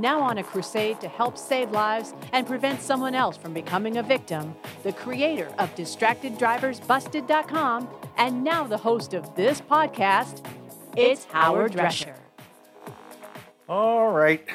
Now 0.00 0.20
on 0.22 0.38
a 0.38 0.42
crusade 0.42 0.98
to 1.02 1.08
help 1.08 1.36
save 1.36 1.72
lives 1.72 2.14
and 2.32 2.46
prevent 2.46 2.80
someone 2.80 3.14
else 3.14 3.36
from 3.36 3.52
becoming 3.52 3.98
a 3.98 4.02
victim, 4.02 4.56
the 4.82 4.94
creator 4.94 5.48
of 5.58 5.74
DistractedDriversBusted.com 5.74 7.88
and 8.16 8.42
now 8.42 8.64
the 8.64 8.78
host 8.78 9.12
of 9.12 9.36
this 9.36 9.60
podcast, 9.60 10.42
it's 10.96 11.26
Howard 11.26 11.72
Drescher. 11.72 12.14
All 13.68 14.10
right. 14.10 14.48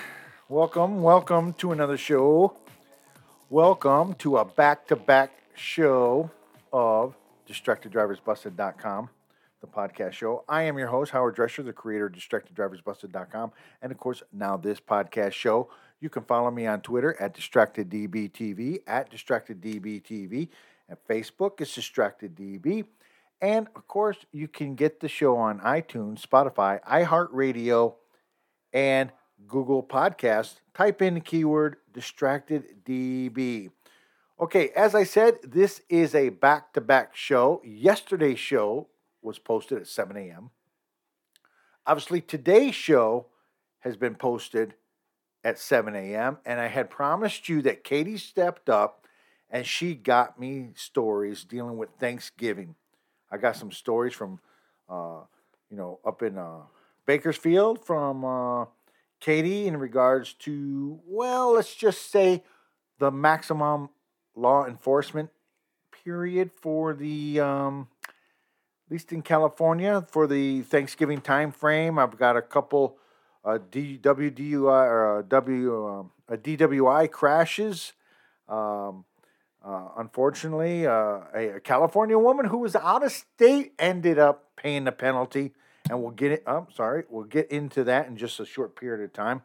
Welcome, 0.50 1.04
welcome 1.04 1.54
to 1.54 1.72
another 1.72 1.98
show. 1.98 2.58
Welcome 3.52 4.16
to 4.16 4.38
a 4.38 4.46
back 4.46 4.88
to 4.88 4.96
back 4.96 5.32
show 5.54 6.32
of 6.74 7.14
DistractedDriversBusted.com, 7.48 9.10
the 9.62 9.68
podcast 9.68 10.14
show. 10.14 10.44
I 10.48 10.64
am 10.64 10.78
your 10.78 10.88
host, 10.88 11.12
Howard 11.12 11.36
Drescher, 11.36 11.64
the 11.64 11.74
creator 11.74 12.08
of 12.08 12.14
DistractedDriversBusted.com, 12.14 13.52
and 13.82 13.92
of 13.92 13.98
course, 13.98 14.24
now 14.32 14.58
this 14.58 14.80
podcast 14.80 15.34
show. 15.34 15.70
You 16.00 16.10
can 16.10 16.24
follow 16.24 16.52
me 16.52 16.68
on 16.68 16.82
Twitter 16.82 17.16
at 17.20 17.36
DistractedDBTV, 17.36 18.80
at 18.86 19.12
DistractedDBTV, 19.12 20.50
at 20.90 21.08
Facebook, 21.08 21.62
it's 21.62 21.76
DistractedDB. 21.78 22.86
And 23.42 23.68
of 23.76 23.88
course, 23.88 24.18
you 24.32 24.48
can 24.48 24.76
get 24.76 25.00
the 25.00 25.08
show 25.08 25.38
on 25.38 25.60
iTunes, 25.60 26.26
Spotify, 26.26 26.82
iHeartRadio, 26.84 27.96
and 28.72 29.12
Google 29.48 29.84
Podcasts. 29.84 30.60
Type 30.74 31.02
in 31.02 31.16
the 31.16 31.20
keyword 31.20 31.78
distracted 31.94 32.86
DB. 32.86 33.72
Okay, 34.40 34.70
as 34.76 34.94
I 34.94 35.04
said, 35.06 35.38
this 35.44 35.82
is 35.90 36.14
a 36.14 36.30
back 36.30 36.74
to 36.74 36.82
back 36.82 37.16
show. 37.16 37.62
Yesterday's 37.64 38.40
show 38.40 38.88
was 39.26 39.40
posted 39.40 39.80
at 39.80 39.88
7 39.88 40.16
a.m. 40.16 40.52
Obviously, 41.86 42.22
today's 42.22 42.76
show 42.76 43.28
has 43.80 43.98
been 43.98 44.16
posted 44.16 44.76
at 45.44 45.60
7 45.60 45.96
a.m. 45.96 46.38
And 46.46 46.60
I 46.60 46.68
had 46.68 46.90
promised 46.90 47.50
you 47.50 47.62
that 47.64 47.84
Katie 47.84 48.18
stepped 48.18 48.70
up 48.70 49.06
and 49.50 49.66
she 49.66 49.94
got 49.94 50.40
me 50.40 50.70
stories 50.76 51.44
dealing 51.44 51.78
with 51.78 51.90
Thanksgiving. 52.00 52.76
I 53.32 53.38
got 53.38 53.56
some 53.56 53.72
stories 53.72 54.14
from, 54.14 54.40
uh, 54.90 55.22
you 55.70 55.78
know, 55.78 56.00
up 56.06 56.24
in 56.24 56.38
uh, 56.38 56.62
Bakersfield 57.06 57.86
from 57.86 58.26
uh, 58.26 58.66
Katie 59.20 59.68
in 59.68 59.78
regards 59.78 60.34
to, 60.34 61.00
well, 61.06 61.54
let's 61.54 61.76
just 61.76 62.12
say 62.12 62.44
the 62.98 63.12
maximum 63.12 63.90
law 64.36 64.66
enforcement 64.66 65.30
period 66.04 66.52
for 66.52 66.94
the, 66.94 67.40
um, 67.40 67.88
at 68.86 68.92
least 68.92 69.12
in 69.12 69.22
California, 69.22 70.06
for 70.10 70.28
the 70.28 70.62
Thanksgiving 70.62 71.22
time 71.22 71.52
frame. 71.52 71.98
I've 71.98 72.18
got 72.18 72.38
a 72.38 72.42
couple 72.42 72.98
uh, 73.44 73.58
WDUI 73.72 74.66
or 74.66 75.20
uh, 75.20 75.22
W 75.24 75.88
um, 75.88 76.12
DWI 76.30 77.10
crashes. 77.10 77.94
Um, 78.48 79.06
uh, 79.64 79.90
unfortunately, 79.98 80.86
uh, 80.86 81.22
a, 81.34 81.56
a, 81.56 81.60
California 81.60 82.20
woman 82.20 82.46
who 82.46 82.60
was 82.60 82.76
out 82.76 83.04
of 83.04 83.12
state 83.12 83.74
ended 83.80 84.20
up 84.20 84.52
paying 84.56 84.84
the 84.84 84.92
penalty, 84.92 85.54
and 85.90 86.00
we'll 86.04 86.12
get 86.12 86.32
it. 86.32 86.44
I'm 86.46 86.56
oh, 86.56 86.68
sorry, 86.76 87.06
we'll 87.10 87.24
get 87.24 87.50
into 87.50 87.84
that 87.86 88.08
in 88.08 88.16
just 88.16 88.40
a 88.40 88.46
short 88.46 88.76
period 88.76 89.04
of 89.04 89.14
time. 89.14 89.42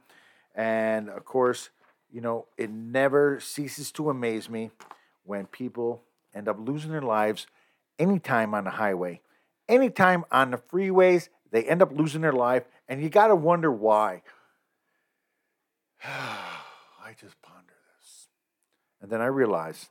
And 0.54 1.08
of 1.08 1.24
course, 1.24 1.70
you 2.12 2.20
know, 2.20 2.46
it 2.58 2.70
never 2.70 3.40
ceases 3.40 3.90
to 3.92 4.10
amaze 4.10 4.50
me 4.50 4.70
when 5.24 5.46
people 5.46 6.02
end 6.34 6.48
up 6.48 6.56
losing 6.58 6.90
their 6.90 7.00
lives 7.00 7.46
anytime 7.98 8.54
on 8.54 8.64
the 8.64 8.70
highway, 8.70 9.20
anytime 9.70 10.24
on 10.30 10.50
the 10.50 10.58
freeways. 10.58 11.28
They 11.50 11.64
end 11.64 11.82
up 11.82 11.92
losing 11.92 12.20
their 12.20 12.32
life, 12.32 12.64
and 12.88 13.02
you 13.02 13.08
got 13.08 13.28
to 13.28 13.36
wonder 13.36 13.72
why. 13.72 14.22
I 16.04 17.14
just 17.18 17.40
ponder 17.42 17.74
this, 17.98 18.28
and 19.00 19.10
then 19.10 19.20
I 19.20 19.26
realize 19.26 19.88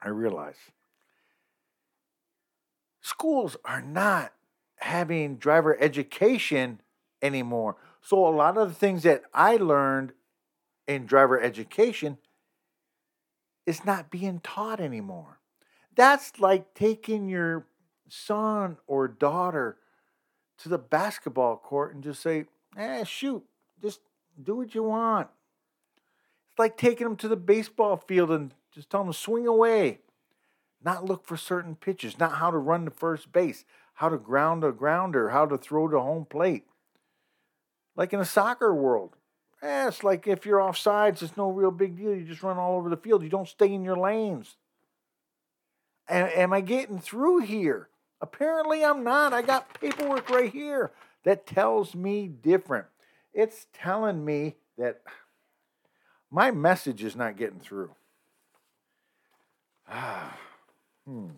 I 0.00 0.08
realize 0.08 0.56
schools 3.00 3.56
are 3.64 3.82
not 3.82 4.32
having 4.76 5.36
driver 5.36 5.80
education 5.80 6.80
anymore. 7.20 7.76
So 8.00 8.26
a 8.26 8.34
lot 8.34 8.56
of 8.56 8.68
the 8.68 8.74
things 8.74 9.04
that 9.04 9.22
I 9.32 9.56
learned 9.56 10.12
in 10.88 11.06
driver 11.06 11.40
education 11.40 12.18
is 13.64 13.84
not 13.84 14.10
being 14.10 14.40
taught 14.40 14.80
anymore. 14.80 15.38
That's 15.94 16.40
like 16.40 16.74
taking 16.74 17.28
your 17.28 17.66
son 18.12 18.76
or 18.86 19.08
daughter 19.08 19.78
to 20.58 20.68
the 20.68 20.78
basketball 20.78 21.56
court 21.56 21.94
and 21.94 22.04
just 22.04 22.20
say, 22.20 22.44
eh, 22.76 23.04
shoot, 23.04 23.42
just 23.80 24.00
do 24.42 24.56
what 24.56 24.74
you 24.74 24.82
want. 24.82 25.28
It's 26.50 26.58
like 26.58 26.76
taking 26.76 27.06
them 27.06 27.16
to 27.16 27.28
the 27.28 27.36
baseball 27.36 27.96
field 27.96 28.30
and 28.30 28.52
just 28.74 28.90
tell 28.90 29.02
them 29.02 29.12
to 29.12 29.18
swing 29.18 29.46
away, 29.46 30.00
not 30.84 31.04
look 31.04 31.24
for 31.24 31.36
certain 31.36 31.74
pitches, 31.74 32.18
not 32.18 32.32
how 32.32 32.50
to 32.50 32.58
run 32.58 32.84
to 32.84 32.90
first 32.90 33.32
base, 33.32 33.64
how 33.94 34.10
to 34.10 34.18
ground 34.18 34.62
a 34.62 34.72
grounder, 34.72 35.30
how 35.30 35.46
to 35.46 35.56
throw 35.56 35.88
to 35.88 35.98
home 35.98 36.26
plate. 36.26 36.64
Like 37.96 38.12
in 38.12 38.20
a 38.20 38.26
soccer 38.26 38.74
world, 38.74 39.16
eh, 39.62 39.88
it's 39.88 40.04
like 40.04 40.26
if 40.26 40.44
you're 40.44 40.60
off 40.60 40.76
sides, 40.76 41.22
it's 41.22 41.36
no 41.36 41.50
real 41.50 41.70
big 41.70 41.96
deal. 41.96 42.14
You 42.14 42.24
just 42.24 42.42
run 42.42 42.58
all 42.58 42.76
over 42.76 42.90
the 42.90 42.96
field. 42.96 43.22
You 43.22 43.30
don't 43.30 43.48
stay 43.48 43.72
in 43.72 43.84
your 43.84 43.96
lanes. 43.96 44.56
Am 46.08 46.52
I 46.52 46.60
getting 46.60 46.98
through 46.98 47.38
here? 47.38 47.88
Apparently, 48.22 48.84
I'm 48.84 49.02
not. 49.02 49.32
I 49.32 49.42
got 49.42 49.78
paperwork 49.80 50.30
right 50.30 50.50
here 50.50 50.92
that 51.24 51.44
tells 51.44 51.94
me 51.96 52.28
different. 52.28 52.86
It's 53.34 53.66
telling 53.72 54.24
me 54.24 54.54
that 54.78 55.02
my 56.30 56.52
message 56.52 57.02
is 57.02 57.16
not 57.16 57.36
getting 57.36 57.58
through. 57.58 57.90
Ah, 59.88 60.38
hmm. 61.04 61.30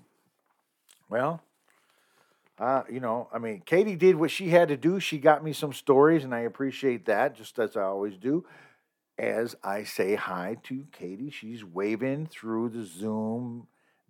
Well, 1.08 1.42
uh, 2.58 2.82
you 2.90 3.00
know, 3.00 3.28
I 3.32 3.38
mean, 3.38 3.62
Katie 3.64 3.96
did 3.96 4.16
what 4.16 4.30
she 4.30 4.50
had 4.50 4.68
to 4.68 4.76
do. 4.76 5.00
She 5.00 5.18
got 5.18 5.42
me 5.42 5.54
some 5.54 5.72
stories, 5.72 6.22
and 6.22 6.34
I 6.34 6.40
appreciate 6.40 7.06
that, 7.06 7.34
just 7.34 7.58
as 7.58 7.76
I 7.76 7.82
always 7.82 8.16
do. 8.18 8.44
As 9.18 9.56
I 9.62 9.84
say 9.84 10.16
hi 10.16 10.58
to 10.64 10.86
Katie, 10.92 11.30
she's 11.30 11.64
waving 11.64 12.26
through 12.26 12.70
the 12.70 12.84
Zoom 12.84 13.68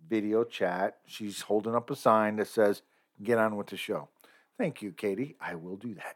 video 0.09 0.43
chat. 0.43 0.97
She's 1.05 1.41
holding 1.41 1.75
up 1.75 1.89
a 1.89 1.95
sign 1.95 2.37
that 2.37 2.47
says, 2.47 2.81
Get 3.23 3.37
on 3.37 3.55
with 3.55 3.67
the 3.67 3.77
show. 3.77 4.09
Thank 4.57 4.81
you, 4.81 4.91
Katie. 4.91 5.35
I 5.39 5.55
will 5.55 5.77
do 5.77 5.93
that. 5.95 6.15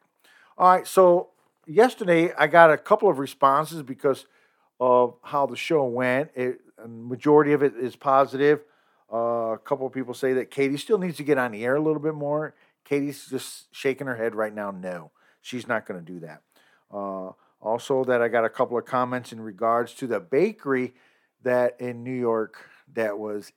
All 0.57 0.69
right, 0.69 0.85
so 0.85 1.29
yesterday 1.65 2.33
I 2.37 2.47
got 2.47 2.71
a 2.71 2.77
couple 2.77 3.09
of 3.09 3.19
responses 3.19 3.83
because 3.83 4.25
of 4.79 5.15
how 5.23 5.45
the 5.45 5.55
show 5.55 5.85
went. 5.85 6.31
It, 6.35 6.59
majority 6.87 7.53
of 7.53 7.63
it 7.63 7.75
is 7.75 7.95
positive. 7.95 8.61
Uh, 9.11 9.53
a 9.53 9.57
couple 9.57 9.87
of 9.87 9.93
people 9.93 10.13
say 10.13 10.33
that 10.33 10.51
Katie 10.51 10.77
still 10.77 10.97
needs 10.97 11.17
to 11.17 11.23
get 11.23 11.37
on 11.37 11.51
the 11.51 11.63
air 11.63 11.75
a 11.75 11.81
little 11.81 12.01
bit 12.01 12.13
more. 12.13 12.53
Katie's 12.85 13.27
just 13.27 13.73
shaking 13.73 14.07
her 14.07 14.15
head 14.15 14.35
right 14.35 14.53
now. 14.53 14.71
No, 14.71 15.11
she's 15.41 15.67
not 15.67 15.85
going 15.85 16.03
to 16.03 16.05
do 16.05 16.19
that. 16.19 16.41
Uh, 16.91 17.31
also, 17.61 18.03
that 18.05 18.21
I 18.21 18.29
got 18.29 18.45
a 18.45 18.49
couple 18.49 18.77
of 18.77 18.85
comments 18.85 19.33
in 19.33 19.41
regards 19.41 19.93
to 19.95 20.07
the 20.07 20.19
bakery 20.19 20.93
that 21.43 21.79
in 21.79 22.03
New 22.03 22.13
York 22.13 22.57
that 22.93 23.17
was, 23.17 23.51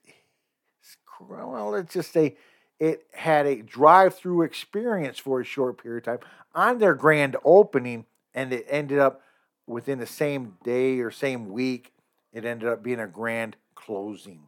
well, 1.19 1.69
let's 1.69 1.93
just 1.93 2.11
say 2.11 2.37
it 2.79 3.05
had 3.13 3.45
a 3.45 3.61
drive-through 3.61 4.41
experience 4.43 5.19
for 5.19 5.39
a 5.39 5.45
short 5.45 5.81
period 5.81 6.07
of 6.07 6.19
time 6.19 6.29
on 6.53 6.79
their 6.79 6.93
grand 6.93 7.35
opening, 7.43 8.05
and 8.33 8.51
it 8.51 8.65
ended 8.69 8.99
up 8.99 9.21
within 9.67 9.99
the 9.99 10.07
same 10.07 10.57
day 10.63 10.99
or 10.99 11.11
same 11.11 11.49
week, 11.49 11.93
it 12.33 12.45
ended 12.45 12.67
up 12.67 12.83
being 12.83 12.99
a 12.99 13.07
grand 13.07 13.55
closing. 13.75 14.47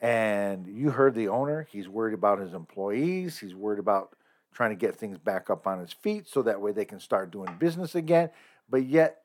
And 0.00 0.66
you 0.66 0.90
heard 0.90 1.14
the 1.14 1.28
owner, 1.28 1.66
he's 1.70 1.88
worried 1.88 2.14
about 2.14 2.38
his 2.38 2.54
employees, 2.54 3.38
he's 3.38 3.54
worried 3.54 3.80
about 3.80 4.14
trying 4.52 4.70
to 4.70 4.76
get 4.76 4.96
things 4.96 5.18
back 5.18 5.50
up 5.50 5.66
on 5.66 5.80
his 5.80 5.92
feet 5.92 6.28
so 6.28 6.42
that 6.42 6.60
way 6.60 6.72
they 6.72 6.84
can 6.84 7.00
start 7.00 7.30
doing 7.30 7.54
business 7.58 7.94
again. 7.94 8.30
But 8.68 8.86
yet, 8.86 9.22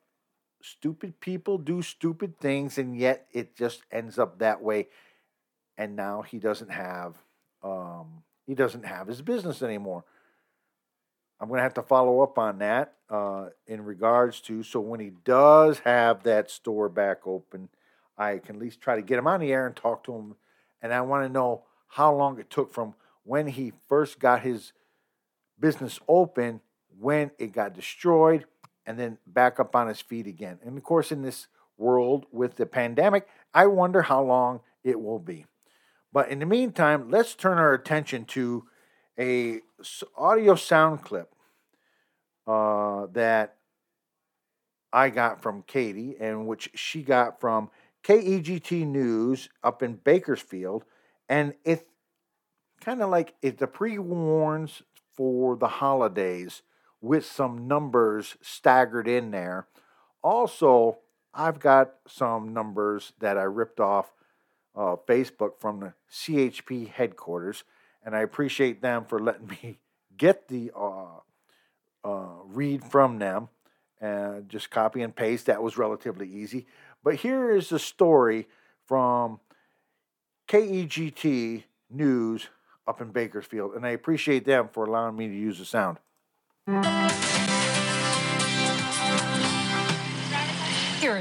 stupid 0.61 1.19
people 1.19 1.57
do 1.57 1.81
stupid 1.81 2.39
things, 2.39 2.77
and 2.77 2.97
yet 2.97 3.27
it 3.31 3.55
just 3.55 3.83
ends 3.91 4.17
up 4.17 4.39
that 4.39 4.61
way. 4.61 4.87
And 5.77 5.95
now 5.95 6.21
he 6.21 6.39
doesn't 6.39 6.71
have 6.71 7.15
um, 7.63 8.23
he 8.45 8.55
doesn't 8.55 8.85
have 8.85 9.07
his 9.07 9.21
business 9.21 9.61
anymore. 9.61 10.03
I'm 11.39 11.47
going 11.47 11.57
to 11.57 11.63
have 11.63 11.73
to 11.75 11.81
follow 11.81 12.21
up 12.21 12.37
on 12.37 12.59
that 12.59 12.93
uh, 13.09 13.49
in 13.67 13.83
regards 13.83 14.39
to 14.41 14.63
so 14.63 14.79
when 14.79 14.99
he 14.99 15.11
does 15.23 15.79
have 15.79 16.23
that 16.23 16.49
store 16.49 16.89
back 16.89 17.25
open, 17.25 17.69
I 18.17 18.37
can 18.37 18.55
at 18.55 18.61
least 18.61 18.81
try 18.81 18.95
to 18.95 19.01
get 19.01 19.17
him 19.17 19.27
on 19.27 19.39
the 19.39 19.51
air 19.51 19.65
and 19.65 19.75
talk 19.75 20.03
to 20.05 20.13
him. 20.13 20.35
And 20.81 20.93
I 20.93 21.01
want 21.01 21.25
to 21.25 21.29
know 21.29 21.63
how 21.87 22.13
long 22.13 22.39
it 22.39 22.49
took 22.49 22.73
from 22.73 22.95
when 23.23 23.47
he 23.47 23.73
first 23.87 24.19
got 24.19 24.41
his 24.41 24.73
business 25.59 25.99
open, 26.07 26.61
when 26.99 27.31
it 27.37 27.53
got 27.53 27.73
destroyed, 27.73 28.45
and 28.85 28.99
then 28.99 29.17
back 29.25 29.59
up 29.59 29.75
on 29.75 29.87
his 29.87 30.01
feet 30.01 30.27
again. 30.27 30.59
And 30.63 30.77
of 30.77 30.83
course, 30.83 31.11
in 31.11 31.21
this 31.21 31.47
world 31.77 32.25
with 32.31 32.55
the 32.55 32.65
pandemic, 32.65 33.27
I 33.53 33.67
wonder 33.67 34.03
how 34.03 34.23
long 34.23 34.61
it 34.83 35.01
will 35.01 35.19
be. 35.19 35.45
But 36.13 36.29
in 36.29 36.39
the 36.39 36.45
meantime, 36.45 37.09
let's 37.09 37.33
turn 37.33 37.57
our 37.57 37.73
attention 37.73 38.25
to 38.25 38.65
a 39.19 39.61
audio 40.15 40.55
sound 40.55 41.01
clip 41.01 41.33
uh, 42.45 43.07
that 43.13 43.55
I 44.93 45.09
got 45.09 45.41
from 45.41 45.63
Katie 45.63 46.15
and 46.19 46.47
which 46.47 46.69
she 46.75 47.01
got 47.01 47.41
from 47.41 47.71
KEGT 48.03 48.85
News 48.85 49.49
up 49.63 49.81
in 49.81 49.95
Bakersfield. 49.95 50.83
And 51.27 51.55
it's 51.65 51.83
kind 52.79 53.01
of 53.01 53.09
like 53.09 53.33
it's 53.41 53.61
a 53.63 53.67
pre 53.67 53.97
warns 53.97 54.83
for 55.15 55.55
the 55.55 55.67
holidays 55.67 56.61
with 57.01 57.25
some 57.25 57.67
numbers 57.67 58.37
staggered 58.41 59.07
in 59.07 59.31
there. 59.31 59.67
Also, 60.23 60.99
I've 61.33 61.59
got 61.59 61.93
some 62.07 62.53
numbers 62.53 63.13
that 63.19 63.37
I 63.37 63.43
ripped 63.43 63.79
off 63.79 64.13
uh, 64.75 64.95
Facebook 65.07 65.59
from 65.59 65.79
the 65.79 65.93
CHP 66.11 66.89
headquarters, 66.89 67.63
and 68.03 68.15
I 68.15 68.21
appreciate 68.21 68.81
them 68.81 69.05
for 69.05 69.19
letting 69.19 69.47
me 69.63 69.79
get 70.17 70.47
the 70.47 70.71
uh, 70.75 71.19
uh, 72.03 72.27
read 72.45 72.83
from 72.83 73.19
them 73.19 73.49
and 73.99 74.49
just 74.49 74.69
copy 74.69 75.01
and 75.01 75.15
paste. 75.15 75.45
That 75.45 75.63
was 75.63 75.77
relatively 75.77 76.27
easy. 76.27 76.67
But 77.03 77.15
here 77.15 77.51
is 77.51 77.69
the 77.69 77.79
story 77.79 78.47
from 78.85 79.39
KEGT 80.47 81.63
News 81.89 82.49
up 82.87 83.01
in 83.01 83.11
Bakersfield, 83.11 83.75
and 83.75 83.85
I 83.85 83.89
appreciate 83.91 84.45
them 84.45 84.67
for 84.71 84.85
allowing 84.85 85.15
me 85.15 85.27
to 85.27 85.35
use 85.35 85.59
the 85.59 85.65
sound. 85.65 85.99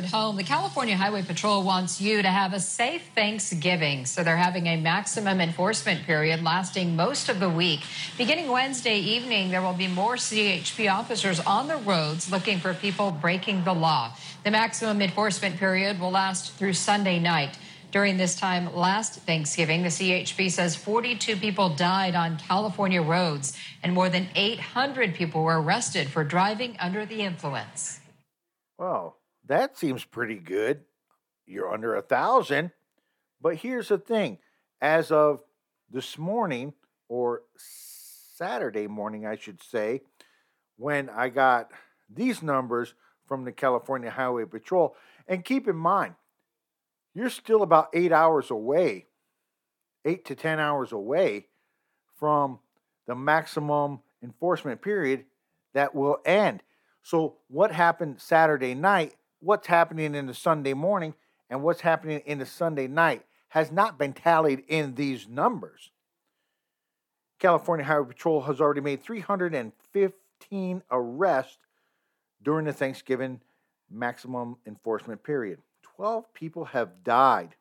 At 0.02 0.10
home, 0.10 0.37
the 0.37 0.43
California 0.43 0.96
Highway 0.96 1.22
Patrol 1.22 1.62
wants 1.62 2.00
you 2.00 2.22
to 2.22 2.28
have 2.28 2.52
a 2.52 2.60
safe 2.60 3.02
Thanksgiving. 3.14 4.04
So 4.06 4.25
they're 4.25 4.37
having 4.37 4.66
a 4.66 4.76
maximum 4.76 5.40
enforcement 5.40 6.04
period 6.04 6.43
lasting 6.43 6.96
most 6.96 7.28
of 7.28 7.38
the 7.38 7.49
week. 7.49 7.81
Beginning 8.19 8.50
Wednesday 8.50 8.99
evening, 8.99 9.50
there 9.50 9.62
will 9.62 9.72
be 9.72 9.87
more 9.87 10.16
CHP 10.16 10.93
officers 10.93 11.38
on 11.40 11.69
the 11.69 11.76
roads 11.76 12.31
looking 12.32 12.58
for 12.58 12.75
people 12.75 13.12
breaking 13.12 13.64
the 13.64 13.72
law. 13.72 14.12
The 14.44 14.50
maximum 14.50 15.00
enforcement 15.00 15.56
period 15.56 16.00
will 16.00 16.10
last 16.10 16.52
through 16.54 16.72
Sunday 16.72 17.20
night. 17.20 17.56
During 17.93 18.16
this 18.16 18.34
time 18.34 18.75
last 18.75 19.20
Thanksgiving, 19.20 19.82
the 19.82 19.88
CHP 19.88 20.50
says 20.50 20.75
42 20.75 21.37
people 21.37 21.69
died 21.69 22.14
on 22.14 22.38
California 22.38 23.02
roads 23.02 23.56
and 23.82 23.93
more 23.93 24.08
than 24.08 24.28
800 24.34 25.14
people 25.14 25.44
were 25.44 25.62
arrested 25.62 26.08
for 26.08 26.25
driving 26.25 26.76
under 26.81 27.06
the 27.06 27.20
influence. 27.20 28.00
Well, 28.78 29.22
that 29.52 29.76
seems 29.76 30.04
pretty 30.04 30.37
good. 30.37 30.82
You're 31.46 31.72
under 31.72 31.94
a 31.94 32.02
thousand. 32.02 32.72
But 33.40 33.56
here's 33.56 33.88
the 33.88 33.99
thing 33.99 34.38
as 34.81 35.10
of 35.10 35.40
this 35.90 36.16
morning, 36.16 36.72
or 37.08 37.43
Saturday 37.56 38.87
morning, 38.87 39.26
I 39.26 39.37
should 39.37 39.62
say, 39.62 40.00
when 40.76 41.10
I 41.10 41.28
got 41.28 41.70
these 42.08 42.43
numbers 42.43 42.94
from 43.26 43.44
the 43.44 43.52
California 43.52 44.10
Highway 44.10 44.46
Patrol, 44.46 44.96
and 45.28 45.44
keep 45.44 45.69
in 45.69 45.76
mind, 45.76 46.14
you're 47.14 47.31
still 47.31 47.62
about 47.62 47.90
eight 47.93 48.10
hours 48.10 48.50
away, 48.50 49.06
eight 50.04 50.25
to 50.26 50.34
10 50.34 50.58
hours 50.60 50.93
away 50.93 51.46
from 52.19 52.58
the 53.06 53.14
maximum 53.14 54.00
enforcement 54.22 54.81
period 54.81 55.25
that 55.75 55.94
will 55.94 56.19
end. 56.25 56.62
So, 57.02 57.37
what 57.49 57.72
happened 57.72 58.20
Saturday 58.20 58.75
night, 58.75 59.14
what's 59.43 59.67
happening 59.67 60.15
in 60.15 60.27
the 60.27 60.35
Sunday 60.35 60.73
morning, 60.73 61.15
and 61.50 61.62
what's 61.62 61.81
happening 61.83 62.23
in 62.25 62.39
the 62.39 62.47
Sunday 62.47 62.87
night 62.87 63.25
has 63.49 63.71
not 63.71 63.99
been 63.99 64.12
tallied 64.12 64.65
in 64.69 64.94
these 64.94 65.29
numbers. 65.29 65.91
California 67.39 67.85
Highway 67.85 68.06
Patrol 68.06 68.43
has 68.43 68.61
already 68.61 68.81
made 68.81 69.03
315 69.03 70.83
arrests 70.91 71.59
during 72.43 72.65
the 72.67 72.73
Thanksgiving 72.73 73.41
maximum 73.91 74.56
enforcement 74.67 75.23
period. 75.23 75.59
12 75.83 76.33
people 76.33 76.65
have 76.67 77.05
died 77.05 77.56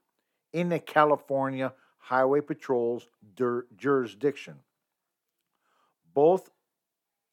in 0.54 0.70
the 0.70 0.80
California 0.80 1.74
Highway 1.98 2.42
Patrol's 2.42 3.08
jurisdiction. 3.76 4.60
Both 6.14 6.52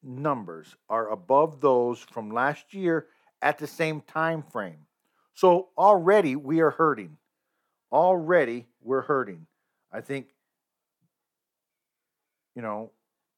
numbers 0.03 0.75
are 0.89 1.11
above 1.11 1.61
those 1.61 2.01
from 2.01 2.31
last 2.31 2.73
year 2.73 3.06
at 3.43 3.58
the 3.58 3.67
same 3.67 4.00
time 4.00 4.43
frame. 4.43 4.87
So 5.35 5.69
already 5.76 6.37
we 6.37 6.61
are 6.61 6.70
hurting. 6.70 7.19
Already 7.93 8.67
we're 8.82 9.02
hurting. 9.02 9.46
I 9.93 10.00
think 10.00 10.29
you 12.58 12.62
know, 12.62 12.90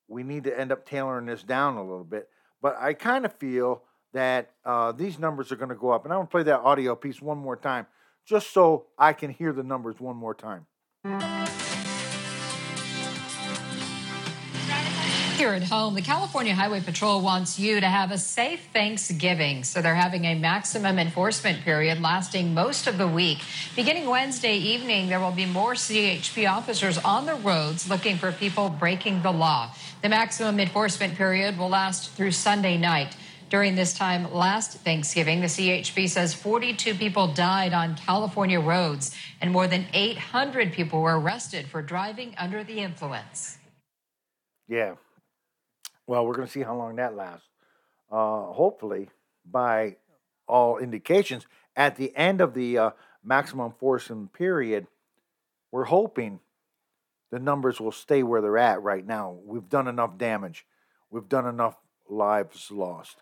we 0.08 0.22
need 0.22 0.44
to 0.44 0.58
end 0.58 0.72
up 0.72 0.86
tailoring 0.86 1.26
this 1.26 1.42
down 1.42 1.76
a 1.76 1.82
little 1.82 2.04
bit. 2.04 2.30
But 2.62 2.76
I 2.80 2.94
kind 2.94 3.26
of 3.26 3.34
feel 3.34 3.82
that 4.14 4.50
uh, 4.64 4.92
these 4.92 5.18
numbers 5.18 5.52
are 5.52 5.56
going 5.56 5.68
to 5.68 5.74
go 5.74 5.90
up. 5.90 6.04
And 6.04 6.12
I'm 6.12 6.20
going 6.20 6.26
to 6.26 6.30
play 6.30 6.42
that 6.44 6.60
audio 6.60 6.96
piece 6.96 7.20
one 7.20 7.36
more 7.36 7.56
time 7.56 7.86
just 8.26 8.54
so 8.54 8.86
I 8.98 9.12
can 9.12 9.30
hear 9.30 9.52
the 9.52 9.62
numbers 9.62 10.00
one 10.00 10.16
more 10.16 10.34
time. 10.34 10.66
Here 15.40 15.54
at 15.54 15.62
home, 15.62 15.94
the 15.94 16.02
California 16.02 16.54
Highway 16.54 16.82
Patrol 16.82 17.22
wants 17.22 17.58
you 17.58 17.80
to 17.80 17.86
have 17.86 18.10
a 18.10 18.18
safe 18.18 18.60
Thanksgiving. 18.74 19.64
So 19.64 19.80
they're 19.80 19.94
having 19.94 20.26
a 20.26 20.34
maximum 20.34 20.98
enforcement 20.98 21.64
period 21.64 21.98
lasting 22.02 22.52
most 22.52 22.86
of 22.86 22.98
the 22.98 23.08
week. 23.08 23.38
Beginning 23.74 24.06
Wednesday 24.06 24.58
evening, 24.58 25.08
there 25.08 25.18
will 25.18 25.30
be 25.30 25.46
more 25.46 25.72
CHP 25.72 26.46
officers 26.46 26.98
on 26.98 27.24
the 27.24 27.36
roads 27.36 27.88
looking 27.88 28.18
for 28.18 28.32
people 28.32 28.68
breaking 28.68 29.22
the 29.22 29.30
law. 29.30 29.74
The 30.02 30.10
maximum 30.10 30.60
enforcement 30.60 31.14
period 31.14 31.56
will 31.56 31.70
last 31.70 32.10
through 32.10 32.32
Sunday 32.32 32.76
night. 32.76 33.16
During 33.48 33.76
this 33.76 33.94
time 33.94 34.30
last 34.30 34.80
Thanksgiving, 34.80 35.40
the 35.40 35.46
CHP 35.46 36.10
says 36.10 36.34
42 36.34 36.96
people 36.96 37.28
died 37.28 37.72
on 37.72 37.96
California 37.96 38.60
roads 38.60 39.16
and 39.40 39.50
more 39.50 39.66
than 39.66 39.86
800 39.94 40.74
people 40.74 41.00
were 41.00 41.18
arrested 41.18 41.66
for 41.66 41.80
driving 41.80 42.34
under 42.36 42.62
the 42.62 42.80
influence. 42.80 43.56
Yeah. 44.68 44.96
Well, 46.10 46.26
we're 46.26 46.34
going 46.34 46.48
to 46.48 46.52
see 46.52 46.62
how 46.62 46.74
long 46.74 46.96
that 46.96 47.14
lasts. 47.14 47.46
Uh, 48.10 48.46
hopefully, 48.46 49.10
by 49.48 49.98
all 50.48 50.78
indications, 50.78 51.46
at 51.76 51.94
the 51.94 52.12
end 52.16 52.40
of 52.40 52.52
the 52.52 52.78
uh, 52.78 52.90
maximum 53.22 53.66
enforcement 53.66 54.32
period, 54.32 54.88
we're 55.70 55.84
hoping 55.84 56.40
the 57.30 57.38
numbers 57.38 57.80
will 57.80 57.92
stay 57.92 58.24
where 58.24 58.40
they're 58.40 58.58
at 58.58 58.82
right 58.82 59.06
now. 59.06 59.38
We've 59.44 59.68
done 59.68 59.86
enough 59.86 60.18
damage. 60.18 60.66
We've 61.12 61.28
done 61.28 61.46
enough 61.46 61.76
lives 62.08 62.72
lost 62.72 63.18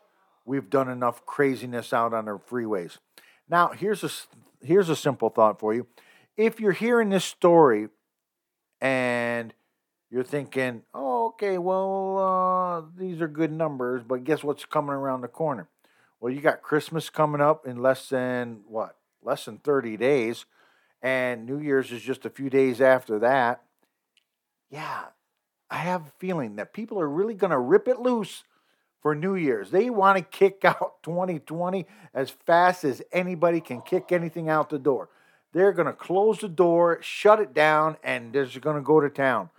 we've 0.49 0.71
done 0.71 0.89
enough 0.89 1.27
craziness 1.27 1.93
out 1.93 2.15
on 2.15 2.27
our 2.27 2.39
freeways. 2.39 2.97
Now, 3.49 3.69
here's 3.69 4.03
a 4.03 4.11
here's 4.65 4.89
a 4.89 4.97
simple 4.97 5.29
thought 5.29 5.61
for 5.61 5.75
you. 5.75 5.87
If 6.37 6.59
you're 6.59 6.73
hearing 6.73 7.11
this 7.11 7.25
story 7.25 7.89
and 8.81 9.53
you're 10.11 10.25
thinking, 10.25 10.83
"Oh, 10.95 11.18
okay, 11.39 11.59
well, 11.59 12.19
uh, 12.19 12.99
these 12.99 13.21
are 13.21 13.29
good 13.29 13.53
numbers, 13.53 14.03
but 14.07 14.25
guess 14.25 14.43
what's 14.43 14.65
coming 14.65 14.95
around 14.95 15.21
the 15.23 15.29
corner?" 15.29 15.69
Well, 16.21 16.33
you 16.33 16.41
got 16.41 16.63
Christmas 16.63 17.11
coming 17.11 17.41
up 17.41 17.67
in 17.67 17.81
less 17.81 18.09
than 18.09 18.63
what? 18.69 18.97
Less 19.23 19.45
than 19.45 19.59
30 19.59 19.97
days, 19.97 20.47
and 21.03 21.47
New 21.47 21.59
Year's 21.61 21.93
is 21.93 22.03
just 22.03 22.27
a 22.27 22.31
few 22.31 22.51
days 22.51 22.81
after 22.81 23.19
that. 23.21 23.63
Yeah, 24.71 25.07
I 25.71 25.77
have 25.79 26.03
a 26.09 26.13
feeling 26.19 26.57
that 26.57 26.73
people 26.73 27.01
are 27.01 27.09
really 27.09 27.35
going 27.35 27.51
to 27.51 27.59
rip 27.59 27.89
it 27.89 28.01
loose 28.01 28.45
for 29.01 29.15
New 29.15 29.35
Year's. 29.37 29.71
They 29.71 29.91
want 29.91 30.19
to 30.19 30.25
kick 30.25 30.65
out 30.65 30.97
2020 31.05 31.87
as 32.15 32.31
fast 32.31 32.85
as 32.85 33.03
anybody 33.13 33.61
can 33.61 33.81
kick 33.81 34.13
anything 34.13 34.49
out 34.49 34.71
the 34.71 34.79
door. 34.79 35.09
they're 35.53 35.73
going 35.73 35.87
to 35.87 35.93
close 35.95 36.41
the 36.41 36.49
door, 36.49 36.99
shut 37.01 37.41
it 37.41 37.55
down, 37.55 37.97
and 38.03 38.33
they're 38.33 38.45
just 38.45 38.61
going 38.61 38.77
to 38.77 38.83
go 38.83 39.01
to 39.01 39.09
town. 39.09 39.51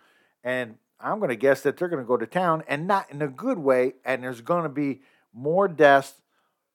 And 0.43 0.77
I'm 0.99 1.19
going 1.19 1.29
to 1.29 1.35
guess 1.35 1.61
that 1.61 1.77
they're 1.77 1.87
going 1.87 2.03
to 2.03 2.07
go 2.07 2.17
to 2.17 2.27
town 2.27 2.63
and 2.67 2.87
not 2.87 3.09
in 3.11 3.21
a 3.21 3.27
good 3.27 3.57
way. 3.57 3.93
And 4.03 4.23
there's 4.23 4.41
going 4.41 4.63
to 4.63 4.69
be 4.69 5.01
more 5.33 5.67
deaths, 5.67 6.13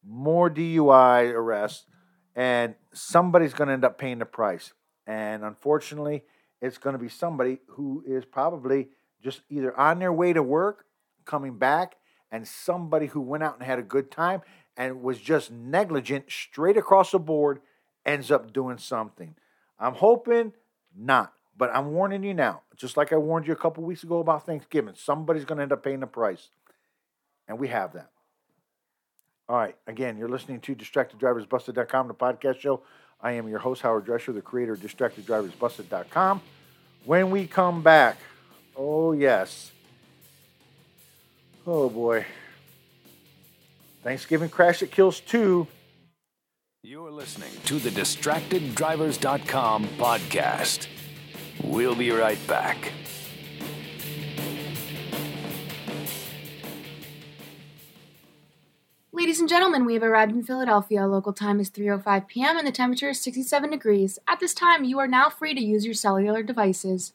more 0.07 0.50
DUI 0.50 1.33
arrests, 1.33 1.87
and 2.35 2.75
somebody's 2.93 3.54
going 3.54 3.69
to 3.69 3.75
end 3.75 3.85
up 3.85 3.99
paying 3.99 4.19
the 4.19 4.26
price. 4.26 4.73
And 5.07 5.45
unfortunately, 5.45 6.25
it's 6.61 6.78
going 6.78 6.95
to 6.95 6.99
be 6.99 7.09
somebody 7.09 7.59
who 7.69 8.02
is 8.07 8.25
probably 8.25 8.88
just 9.23 9.43
either 9.50 9.78
on 9.78 9.99
their 9.99 10.12
way 10.12 10.33
to 10.33 10.43
work, 10.43 10.87
coming 11.25 11.59
back, 11.59 11.97
and 12.31 12.47
somebody 12.49 13.07
who 13.07 13.21
went 13.21 13.43
out 13.43 13.54
and 13.54 13.62
had 13.62 13.78
a 13.78 13.83
good 13.83 14.11
time 14.11 14.43
and 14.76 15.02
was 15.02 15.19
just 15.19 15.50
negligent 15.50 16.31
straight 16.31 16.76
across 16.76 17.12
the 17.12 17.19
board 17.19 17.61
ends 18.04 18.31
up 18.31 18.52
doing 18.52 18.78
something. 18.78 19.35
I'm 19.78 19.95
hoping 19.95 20.52
not, 20.97 21.33
but 21.56 21.70
I'm 21.75 21.92
warning 21.92 22.23
you 22.23 22.34
now. 22.34 22.62
Just 22.76 22.96
like 22.96 23.12
I 23.12 23.16
warned 23.16 23.46
you 23.46 23.52
a 23.52 23.56
couple 23.56 23.84
weeks 23.84 24.02
ago 24.02 24.18
about 24.18 24.46
Thanksgiving, 24.46 24.94
somebody's 24.96 25.44
going 25.44 25.58
to 25.58 25.62
end 25.62 25.73
up 25.73 25.84
paying 25.84 26.00
the 26.00 26.06
price. 26.06 26.49
And 27.46 27.58
we 27.58 27.68
have 27.68 27.92
that. 27.92 28.11
All 29.49 29.56
right. 29.56 29.76
Again, 29.87 30.16
you're 30.16 30.28
listening 30.28 30.61
to 30.61 30.75
DistractedDriversBusted.com, 30.75 32.08
the 32.08 32.14
podcast 32.14 32.61
show. 32.61 32.82
I 33.20 33.32
am 33.32 33.49
your 33.49 33.58
host, 33.58 33.82
Howard 33.82 34.06
Drescher, 34.06 34.34
the 34.34 34.42
creator 34.42 34.73
of 34.73 34.80
DistractedDriversBusted.com. 34.80 36.40
When 37.04 37.30
we 37.30 37.46
come 37.46 37.82
back, 37.82 38.16
oh, 38.76 39.12
yes. 39.12 39.70
Oh, 41.66 41.88
boy. 41.88 42.26
Thanksgiving 44.02 44.49
Crash 44.49 44.80
That 44.80 44.90
Kills 44.90 45.20
2. 45.20 45.66
You're 46.82 47.11
listening 47.11 47.50
to 47.64 47.78
the 47.78 47.88
DistractedDrivers.com 47.90 49.84
podcast. 49.99 50.88
We'll 51.62 51.94
be 51.94 52.11
right 52.11 52.38
back. 52.46 52.92
Ladies 59.12 59.40
and 59.40 59.49
gentlemen, 59.49 59.84
we 59.87 59.94
have 59.94 60.02
arrived 60.02 60.32
in 60.32 60.42
Philadelphia. 60.42 61.06
Local 61.06 61.32
time 61.32 61.61
is 61.61 61.70
3:05 61.70 62.26
p.m. 62.26 62.58
and 62.58 62.66
the 62.66 62.73
temperature 62.73 63.08
is 63.08 63.20
67 63.20 63.70
degrees. 63.70 64.18
At 64.28 64.40
this 64.40 64.52
time, 64.52 64.84
you 64.84 64.99
are 64.99 65.06
now 65.06 65.30
free 65.30 65.54
to 65.54 65.61
use 65.61 65.84
your 65.84 65.94
cellular 65.94 66.42
devices. 66.42 67.12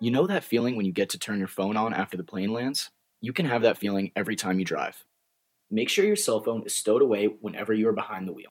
You 0.00 0.10
know 0.10 0.26
that 0.26 0.44
feeling 0.44 0.76
when 0.76 0.86
you 0.86 0.92
get 0.92 1.10
to 1.10 1.18
turn 1.18 1.38
your 1.38 1.48
phone 1.48 1.76
on 1.76 1.92
after 1.92 2.16
the 2.16 2.24
plane 2.24 2.52
lands? 2.52 2.90
You 3.20 3.34
can 3.34 3.44
have 3.44 3.62
that 3.62 3.76
feeling 3.76 4.10
every 4.16 4.34
time 4.34 4.58
you 4.58 4.64
drive. 4.64 5.04
Make 5.70 5.90
sure 5.90 6.06
your 6.06 6.16
cell 6.16 6.40
phone 6.40 6.62
is 6.64 6.74
stowed 6.74 7.02
away 7.02 7.26
whenever 7.26 7.74
you 7.74 7.86
are 7.88 7.92
behind 7.92 8.26
the 8.26 8.32
wheel. 8.32 8.50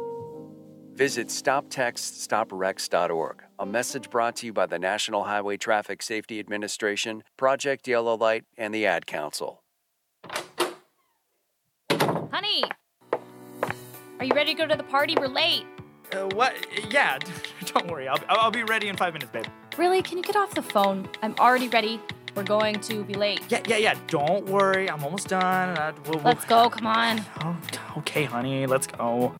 Visit 1.01 1.29
StopTextStopWrecks.org. 1.29 3.43
A 3.57 3.65
message 3.65 4.11
brought 4.11 4.35
to 4.35 4.45
you 4.45 4.53
by 4.53 4.67
the 4.67 4.77
National 4.77 5.23
Highway 5.23 5.57
Traffic 5.57 6.03
Safety 6.03 6.39
Administration, 6.39 7.23
Project 7.37 7.87
Yellow 7.87 8.15
Light, 8.15 8.43
and 8.55 8.71
the 8.71 8.85
Ad 8.85 9.07
Council. 9.07 9.63
Honey, 11.89 12.63
are 14.19 14.25
you 14.25 14.35
ready 14.35 14.53
to 14.53 14.57
go 14.59 14.67
to 14.67 14.75
the 14.75 14.83
party? 14.83 15.15
We're 15.19 15.25
late. 15.25 15.63
Uh, 16.13 16.29
what? 16.35 16.53
Yeah, 16.91 17.17
don't 17.65 17.89
worry. 17.89 18.07
I'll, 18.07 18.19
I'll 18.29 18.51
be 18.51 18.61
ready 18.61 18.87
in 18.87 18.95
five 18.95 19.13
minutes, 19.13 19.31
babe. 19.31 19.47
Really? 19.79 20.03
Can 20.03 20.19
you 20.19 20.23
get 20.23 20.35
off 20.35 20.53
the 20.53 20.61
phone? 20.61 21.09
I'm 21.23 21.33
already 21.39 21.69
ready. 21.69 21.99
We're 22.35 22.43
going 22.43 22.79
to 22.79 23.03
be 23.03 23.15
late. 23.15 23.41
Yeah, 23.49 23.63
yeah, 23.67 23.77
yeah. 23.77 23.95
Don't 24.05 24.45
worry. 24.45 24.87
I'm 24.87 25.03
almost 25.03 25.29
done. 25.29 25.79
Uh, 25.79 25.93
we'll, 26.05 26.17
we'll... 26.17 26.25
Let's 26.25 26.45
go. 26.45 26.69
Come 26.69 26.85
on. 26.85 27.25
Oh, 27.43 27.57
okay, 27.97 28.25
honey. 28.25 28.67
Let's 28.67 28.85
go. 28.85 29.35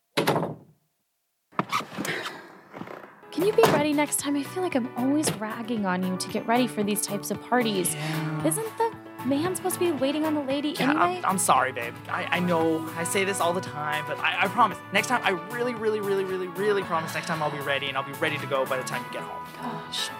Can 3.42 3.48
you 3.48 3.64
be 3.64 3.72
ready 3.72 3.92
next 3.92 4.20
time? 4.20 4.36
I 4.36 4.44
feel 4.44 4.62
like 4.62 4.76
I'm 4.76 4.88
always 4.96 5.28
ragging 5.34 5.84
on 5.84 6.04
you 6.04 6.16
to 6.16 6.28
get 6.28 6.46
ready 6.46 6.68
for 6.68 6.84
these 6.84 7.02
types 7.02 7.32
of 7.32 7.42
parties. 7.42 7.92
Yeah. 7.92 8.46
Isn't 8.46 8.78
the 8.78 8.94
man 9.26 9.56
supposed 9.56 9.74
to 9.74 9.80
be 9.80 9.90
waiting 9.90 10.24
on 10.24 10.34
the 10.34 10.42
lady 10.42 10.76
Yeah, 10.78 10.90
anyway? 10.90 11.16
I'm, 11.18 11.24
I'm 11.24 11.38
sorry, 11.38 11.72
babe. 11.72 11.92
I, 12.08 12.36
I 12.36 12.38
know 12.38 12.88
I 12.96 13.02
say 13.02 13.24
this 13.24 13.40
all 13.40 13.52
the 13.52 13.60
time, 13.60 14.04
but 14.06 14.16
I, 14.20 14.42
I 14.42 14.46
promise. 14.46 14.78
Next 14.92 15.08
time, 15.08 15.22
I 15.24 15.30
really, 15.52 15.74
really, 15.74 15.98
really, 15.98 16.22
really, 16.22 16.46
really 16.46 16.84
promise 16.84 17.14
next 17.14 17.26
time 17.26 17.42
I'll 17.42 17.50
be 17.50 17.58
ready 17.58 17.88
and 17.88 17.98
I'll 17.98 18.06
be 18.06 18.12
ready 18.20 18.38
to 18.38 18.46
go 18.46 18.64
by 18.64 18.76
the 18.76 18.84
time 18.84 19.04
you 19.06 19.12
get 19.12 19.22
home. 19.22 19.44
Gosh. 19.60 20.10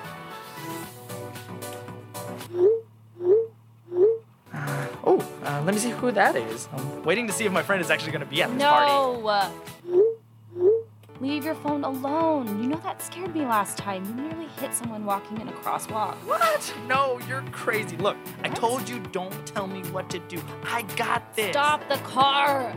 Uh, 4.53 4.87
oh, 5.05 5.25
uh, 5.45 5.63
let 5.65 5.73
me 5.73 5.81
see 5.81 5.91
who 5.91 6.11
that 6.11 6.35
is. 6.35 6.69
I'm 6.73 7.05
waiting 7.05 7.29
to 7.29 7.33
see 7.33 7.45
if 7.45 7.53
my 7.53 7.63
friend 7.63 7.81
is 7.81 7.89
actually 7.89 8.11
going 8.11 8.25
to 8.25 8.27
be 8.27 8.43
at 8.43 8.53
this 8.53 8.61
party. 8.61 8.91
No. 8.91 10.12
Leave 11.23 11.45
your 11.45 11.55
phone 11.55 11.85
alone. 11.85 12.61
You 12.61 12.69
know 12.69 12.81
that 12.83 13.01
scared 13.01 13.33
me 13.33 13.43
last 13.43 13.79
time. 13.79 14.05
You 14.05 14.15
nearly 14.25 14.49
hit 14.59 14.75
someone 14.75 15.05
walking 15.05 15.41
in 15.41 15.47
a 15.47 15.53
crosswalk. 15.53 16.17
What? 16.27 16.75
No, 16.89 17.21
you're 17.29 17.43
crazy. 17.53 17.97
Look, 17.97 18.17
I 18.43 18.49
told 18.49 18.89
you 18.89 18.99
don't 19.13 19.47
tell 19.47 19.69
me 19.69 19.83
what 19.93 20.11
to 20.11 20.19
do. 20.19 20.43
I 20.65 20.83
got 20.97 21.37
this. 21.37 21.53
Stop 21.53 21.89
the 21.89 21.99
car. 21.99 22.77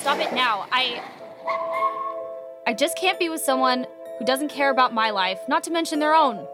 Stop 0.00 0.18
it 0.18 0.32
now. 0.34 0.66
I 0.72 1.00
I 2.66 2.74
just 2.74 2.98
can't 2.98 3.20
be 3.20 3.28
with 3.28 3.40
someone 3.40 3.86
who 4.18 4.24
doesn't 4.24 4.48
care 4.48 4.70
about 4.70 4.92
my 4.92 5.10
life, 5.10 5.38
not 5.46 5.62
to 5.62 5.70
mention 5.70 6.00
their 6.00 6.12
own. 6.12 6.44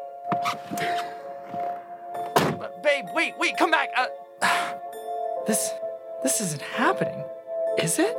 But 2.35 2.83
babe, 2.83 3.07
wait, 3.15 3.39
wait, 3.39 3.57
come 3.57 3.71
back. 3.71 3.89
Uh, 3.97 4.75
this, 5.47 5.71
this 6.23 6.43
isn't 6.43 6.61
happening, 6.61 7.25
is 7.79 7.99
it? 7.99 8.15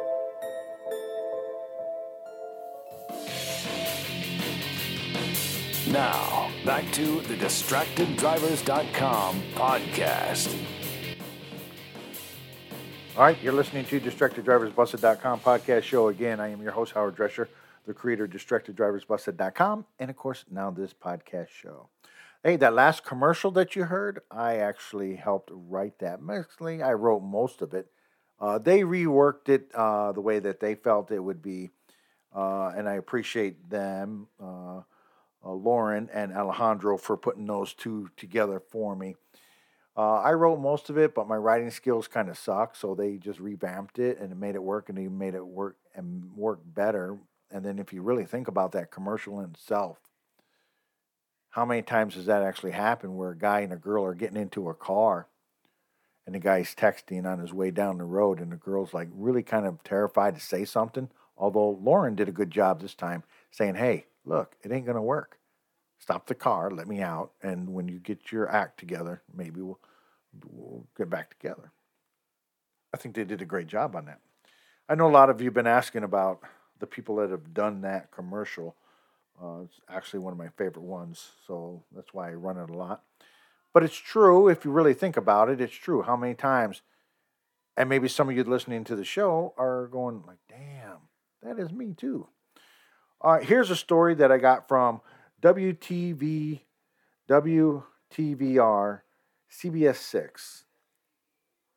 Now, 5.96 6.52
back 6.66 6.92
to 6.92 7.22
the 7.22 7.36
DistractedDrivers.com 7.36 9.42
podcast. 9.54 10.54
All 13.16 13.24
right, 13.24 13.42
you're 13.42 13.54
listening 13.54 13.86
to 13.86 14.02
DistractedDriversBusted.com 14.02 15.40
podcast 15.40 15.84
show. 15.84 16.10
Again, 16.10 16.42
I 16.42 16.50
am 16.50 16.62
your 16.62 16.74
host, 16.74 16.92
Howard 16.92 17.16
Drescher, 17.16 17.48
the 17.88 17.94
creator 17.94 18.26
of 18.26 18.32
DistractedDriversBusted.com, 18.32 19.86
and 19.98 20.10
of 20.10 20.18
course, 20.18 20.44
now 20.52 20.70
this 20.70 20.94
podcast 20.94 21.48
show. 21.48 21.88
Hey, 22.44 22.58
that 22.58 22.74
last 22.74 23.06
commercial 23.06 23.52
that 23.52 23.78
you 23.78 23.86
heard, 23.86 24.20
I 24.30 24.58
actually 24.58 25.16
helped 25.16 25.50
write 25.54 26.00
that. 26.00 26.22
Mostly, 26.22 26.84
I 26.84 26.92
wrote 26.92 27.22
most 27.22 27.62
of 27.62 27.74
it. 27.74 27.88
Uh, 28.38 28.58
they 28.58 28.82
reworked 28.82 29.48
it 29.48 29.72
uh, 29.74 30.12
the 30.12 30.20
way 30.20 30.40
that 30.40 30.60
they 30.60 30.76
felt 30.76 31.10
it 31.10 31.22
would 31.22 31.42
be, 31.42 31.70
uh, 32.36 32.74
and 32.76 32.90
I 32.90 32.96
appreciate 32.96 33.70
them, 33.70 34.28
uh, 35.46 35.52
Lauren 35.52 36.10
and 36.12 36.34
Alejandro, 36.34 36.98
for 36.98 37.16
putting 37.16 37.46
those 37.46 37.74
two 37.74 38.10
together 38.18 38.60
for 38.60 38.96
me. 38.96 39.16
Uh, 39.98 40.20
I 40.20 40.34
wrote 40.34 40.60
most 40.60 40.90
of 40.90 40.98
it, 40.98 41.16
but 41.16 41.28
my 41.28 41.38
writing 41.38 41.72
skills 41.72 42.08
kind 42.08 42.28
of 42.30 42.38
suck, 42.38 42.76
so 42.76 42.96
they 42.96 43.18
just 43.18 43.40
revamped 43.40 44.00
it 44.00 44.20
and 44.20 44.32
it 44.32 44.38
made 44.38 44.56
it 44.56 44.64
work, 44.64 44.90
and 44.90 44.98
they 44.98 45.08
made 45.08 45.36
it 45.36 45.46
work 45.46 45.78
and 45.94 46.36
work 46.36 46.60
better. 46.66 47.18
And 47.52 47.64
then, 47.64 47.80
if 47.80 47.94
you 47.94 48.02
really 48.02 48.26
think 48.26 48.48
about 48.48 48.74
that 48.74 48.92
commercial 48.92 49.40
in 49.40 49.52
itself, 49.52 50.00
how 51.52 51.64
many 51.64 51.82
times 51.82 52.16
does 52.16 52.26
that 52.26 52.44
actually 52.44 52.72
happen 52.72 53.16
where 53.16 53.32
a 53.32 53.38
guy 53.38 53.62
and 53.62 53.72
a 53.72 53.78
girl 53.78 54.04
are 54.04 54.14
getting 54.14 54.42
into 54.42 54.68
a 54.68 54.74
car 54.74 55.28
and 56.26 56.36
the 56.36 56.40
guy's 56.40 56.76
texting 56.76 57.26
on 57.26 57.40
his 57.40 57.54
way 57.54 57.72
down 57.72 57.98
the 57.98 58.04
road 58.04 58.42
and 58.42 58.52
the 58.52 58.58
girl's 58.58 58.94
like 58.94 59.08
really 59.14 59.44
kind 59.44 59.66
of 59.66 59.82
terrified 59.82 60.36
to 60.36 60.42
say 60.42 60.66
something? 60.66 61.10
Although 61.38 61.80
Lauren 61.82 62.16
did 62.16 62.28
a 62.28 62.34
good 62.34 62.52
job 62.52 62.82
this 62.82 62.94
time 62.94 63.24
saying, 63.52 63.76
hey, 63.76 64.06
look, 64.26 64.56
it 64.64 64.72
ain't 64.72 64.86
going 64.86 64.96
to 64.96 65.02
work. 65.02 65.40
Stop 66.00 66.28
the 66.28 66.36
car, 66.36 66.70
let 66.72 66.88
me 66.88 67.02
out, 67.02 67.32
and 67.42 67.74
when 67.74 67.88
you 67.88 68.00
get 68.00 68.32
your 68.32 68.50
act 68.50 68.80
together, 68.80 69.22
maybe 69.34 69.62
we'll, 69.62 69.80
we'll 70.52 70.86
get 70.98 71.10
back 71.10 71.30
together. 71.30 71.72
I 72.94 72.98
think 72.98 73.16
they 73.16 73.24
did 73.24 73.42
a 73.42 73.46
great 73.46 73.68
job 73.68 73.96
on 73.96 74.06
that. 74.06 74.20
I 74.90 74.96
know 74.96 75.08
a 75.08 75.12
lot 75.12 75.30
of 75.30 75.42
you 75.42 75.46
have 75.46 75.54
been 75.54 75.68
asking 75.68 76.04
about 76.04 76.42
the 76.80 76.88
people 76.88 77.16
that 77.18 77.30
have 77.32 77.54
done 77.54 77.82
that 77.82 78.12
commercial. 78.12 78.76
Uh, 79.42 79.62
it's 79.64 79.80
actually 79.90 80.20
one 80.20 80.34
of 80.34 80.38
my 80.40 80.50
favorite 80.50 80.84
ones, 80.86 81.32
so 81.48 81.84
that's 81.96 82.14
why 82.14 82.30
I 82.30 82.34
run 82.34 82.58
it 82.58 82.70
a 82.70 82.74
lot. 82.74 83.04
But 83.74 83.84
it's 83.84 83.98
true 83.98 84.48
if 84.50 84.66
you 84.66 84.72
really 84.72 84.94
think 84.94 85.18
about 85.18 85.50
it. 85.50 85.60
It's 85.62 85.74
true. 85.76 86.04
How 86.04 86.16
many 86.16 86.34
times 86.36 86.82
And 87.78 87.90
maybe 87.90 88.08
some 88.08 88.30
of 88.30 88.36
you 88.36 88.44
listening 88.44 88.84
to 88.86 88.96
the 88.96 89.04
show 89.06 89.54
are 89.58 89.88
going 89.88 90.24
like, 90.26 90.40
"Damn, 90.50 91.10
that 91.42 91.60
is 91.60 91.72
me 91.72 91.94
too." 91.94 92.28
All 93.26 93.32
right, 93.32 93.44
here's 93.44 93.72
a 93.72 93.76
story 93.76 94.14
that 94.14 94.32
I 94.32 94.38
got 94.38 94.68
from 94.68 95.02
WTV, 95.42 96.60
WTVR, 97.28 99.02
CBS 99.52 99.96
6. 99.96 100.66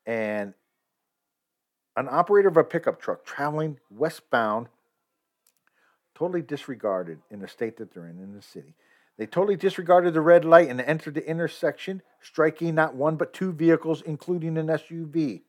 And 0.05 0.52
an 1.97 2.07
operator 2.11 2.49
of 2.49 2.59
a 2.59 2.64
pickup 2.64 3.00
truck 3.00 3.25
traveling 3.25 3.78
westbound 3.88 4.67
totally 6.14 6.43
disregarded 6.43 7.21
in 7.31 7.40
the 7.40 7.49
state 7.49 7.78
that 7.78 7.95
they're 7.95 8.09
in, 8.09 8.19
in 8.19 8.35
the 8.35 8.43
city. 8.43 8.75
They 9.17 9.25
totally 9.25 9.57
disregarded 9.57 10.12
the 10.12 10.21
red 10.21 10.45
light 10.45 10.69
and 10.69 10.83
entered 10.83 11.14
the 11.14 11.26
intersection, 11.26 12.02
striking 12.21 12.75
not 12.75 12.95
one 12.95 13.17
but 13.17 13.33
two 13.33 13.52
vehicles, 13.52 14.02
including 14.02 14.59
an 14.59 14.67
SUV. 14.67 15.40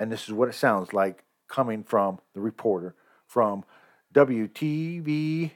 And 0.00 0.10
this 0.10 0.24
is 0.26 0.32
what 0.32 0.48
it 0.48 0.56
sounds 0.56 0.92
like 0.92 1.22
coming 1.46 1.84
from 1.84 2.18
the 2.34 2.40
reporter 2.40 2.96
from 3.28 3.64
WTVR 4.16 5.50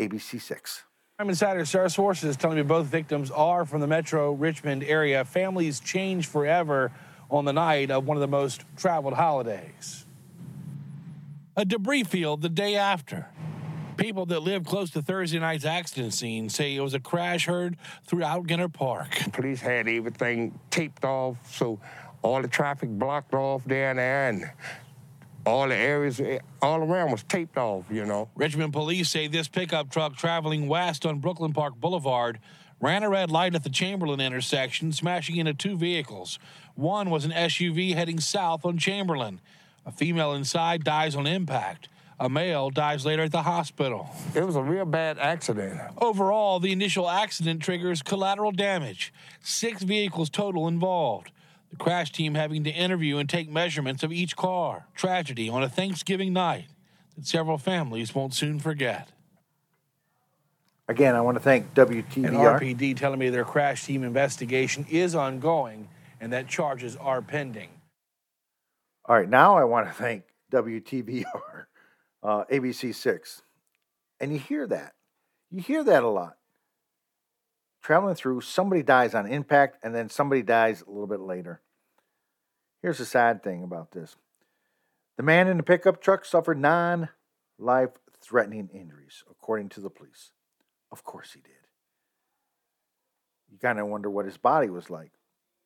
ABC 0.00 0.40
6. 0.40 0.82
I'm 1.16 1.28
Insider 1.28 1.64
Star 1.64 1.88
Sources 1.88 2.36
telling 2.36 2.56
me 2.56 2.64
both 2.64 2.86
victims 2.86 3.30
are 3.30 3.64
from 3.64 3.80
the 3.80 3.86
Metro 3.86 4.32
Richmond 4.32 4.82
area. 4.82 5.24
Families 5.24 5.78
change 5.78 6.26
forever 6.26 6.90
on 7.30 7.44
the 7.44 7.52
night 7.52 7.92
of 7.92 8.04
one 8.04 8.16
of 8.16 8.20
the 8.20 8.26
most 8.26 8.64
traveled 8.76 9.14
holidays. 9.14 10.06
A 11.56 11.64
debris 11.64 12.02
field 12.02 12.42
the 12.42 12.48
day 12.48 12.74
after. 12.74 13.28
People 13.96 14.26
that 14.26 14.40
live 14.40 14.64
close 14.64 14.90
to 14.90 15.00
Thursday 15.00 15.38
night's 15.38 15.64
accident 15.64 16.14
scene 16.14 16.48
say 16.48 16.74
it 16.74 16.80
was 16.80 16.94
a 16.94 17.00
crash 17.00 17.46
heard 17.46 17.76
throughout 18.04 18.48
Ginter 18.48 18.72
Park. 18.72 19.16
Police 19.32 19.60
had 19.60 19.86
everything 19.86 20.58
taped 20.68 21.04
off, 21.04 21.36
so 21.48 21.78
all 22.22 22.42
the 22.42 22.48
traffic 22.48 22.88
blocked 22.88 23.34
off 23.34 23.64
down 23.68 23.96
there, 23.96 24.30
and 24.30 24.50
all 25.46 25.68
the 25.68 25.76
areas 25.76 26.20
eh, 26.20 26.38
all 26.62 26.80
around 26.80 27.10
was 27.10 27.22
taped 27.22 27.56
off, 27.56 27.84
you 27.90 28.04
know. 28.04 28.28
Richmond 28.34 28.72
police 28.72 29.08
say 29.08 29.26
this 29.26 29.48
pickup 29.48 29.90
truck 29.90 30.16
traveling 30.16 30.68
west 30.68 31.04
on 31.06 31.18
Brooklyn 31.18 31.52
Park 31.52 31.74
Boulevard 31.76 32.38
ran 32.80 33.02
a 33.02 33.08
red 33.08 33.30
light 33.30 33.54
at 33.54 33.64
the 33.64 33.70
Chamberlayne 33.70 34.24
intersection, 34.24 34.92
smashing 34.92 35.36
into 35.36 35.54
two 35.54 35.76
vehicles. 35.76 36.38
One 36.74 37.10
was 37.10 37.24
an 37.24 37.30
SUV 37.30 37.94
heading 37.94 38.20
south 38.20 38.64
on 38.64 38.78
Chamberlayne. 38.78 39.38
A 39.86 39.92
female 39.92 40.32
inside 40.32 40.84
dies 40.84 41.14
on 41.14 41.26
impact. 41.26 41.88
A 42.18 42.28
male 42.28 42.70
dies 42.70 43.04
later 43.04 43.24
at 43.24 43.32
the 43.32 43.42
hospital. 43.42 44.08
It 44.34 44.44
was 44.46 44.56
a 44.56 44.62
real 44.62 44.84
bad 44.84 45.18
accident. 45.18 45.80
Overall, 45.98 46.60
the 46.60 46.72
initial 46.72 47.10
accident 47.10 47.60
triggers 47.60 48.02
collateral 48.02 48.52
damage. 48.52 49.12
Six 49.40 49.82
vehicles 49.82 50.30
total 50.30 50.68
involved. 50.68 51.32
The 51.74 51.82
crash 51.82 52.12
team 52.12 52.36
having 52.36 52.62
to 52.64 52.70
interview 52.70 53.18
and 53.18 53.28
take 53.28 53.50
measurements 53.50 54.04
of 54.04 54.12
each 54.12 54.36
car. 54.36 54.86
Tragedy 54.94 55.48
on 55.48 55.64
a 55.64 55.68
Thanksgiving 55.68 56.32
night 56.32 56.66
that 57.16 57.26
several 57.26 57.58
families 57.58 58.14
won't 58.14 58.32
soon 58.32 58.60
forget. 58.60 59.08
Again, 60.86 61.16
I 61.16 61.20
want 61.20 61.36
to 61.36 61.42
thank 61.42 61.74
WTVR. 61.74 62.28
And 62.28 62.36
RPD 62.36 62.96
telling 62.96 63.18
me 63.18 63.28
their 63.28 63.44
crash 63.44 63.86
team 63.86 64.04
investigation 64.04 64.86
is 64.88 65.16
ongoing 65.16 65.88
and 66.20 66.32
that 66.32 66.46
charges 66.46 66.94
are 66.94 67.20
pending. 67.20 67.70
All 69.06 69.16
right, 69.16 69.28
now 69.28 69.56
I 69.56 69.64
want 69.64 69.88
to 69.88 69.92
thank 69.92 70.22
WTVR, 70.52 71.24
uh, 72.22 72.44
ABC6. 72.52 73.42
And 74.20 74.32
you 74.32 74.38
hear 74.38 74.68
that. 74.68 74.92
You 75.50 75.60
hear 75.60 75.82
that 75.82 76.04
a 76.04 76.08
lot. 76.08 76.36
Traveling 77.82 78.14
through, 78.14 78.42
somebody 78.42 78.84
dies 78.84 79.12
on 79.12 79.26
impact, 79.26 79.78
and 79.82 79.92
then 79.92 80.08
somebody 80.08 80.42
dies 80.42 80.84
a 80.86 80.90
little 80.90 81.08
bit 81.08 81.18
later. 81.18 81.60
Here's 82.84 82.98
the 82.98 83.06
sad 83.06 83.42
thing 83.42 83.62
about 83.62 83.92
this 83.92 84.14
the 85.16 85.22
man 85.22 85.48
in 85.48 85.56
the 85.56 85.62
pickup 85.62 86.02
truck 86.02 86.26
suffered 86.26 86.60
non 86.60 87.08
life 87.58 87.92
threatening 88.20 88.68
injuries, 88.74 89.24
according 89.30 89.70
to 89.70 89.80
the 89.80 89.88
police. 89.88 90.32
Of 90.92 91.02
course 91.02 91.32
he 91.32 91.40
did. 91.40 91.52
You 93.50 93.56
kind 93.56 93.80
of 93.80 93.86
wonder 93.86 94.10
what 94.10 94.26
his 94.26 94.36
body 94.36 94.68
was 94.68 94.90
like. 94.90 95.12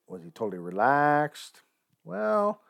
Was 0.06 0.22
he 0.22 0.30
totally 0.30 0.60
relaxed? 0.60 1.62
Well, 2.04 2.60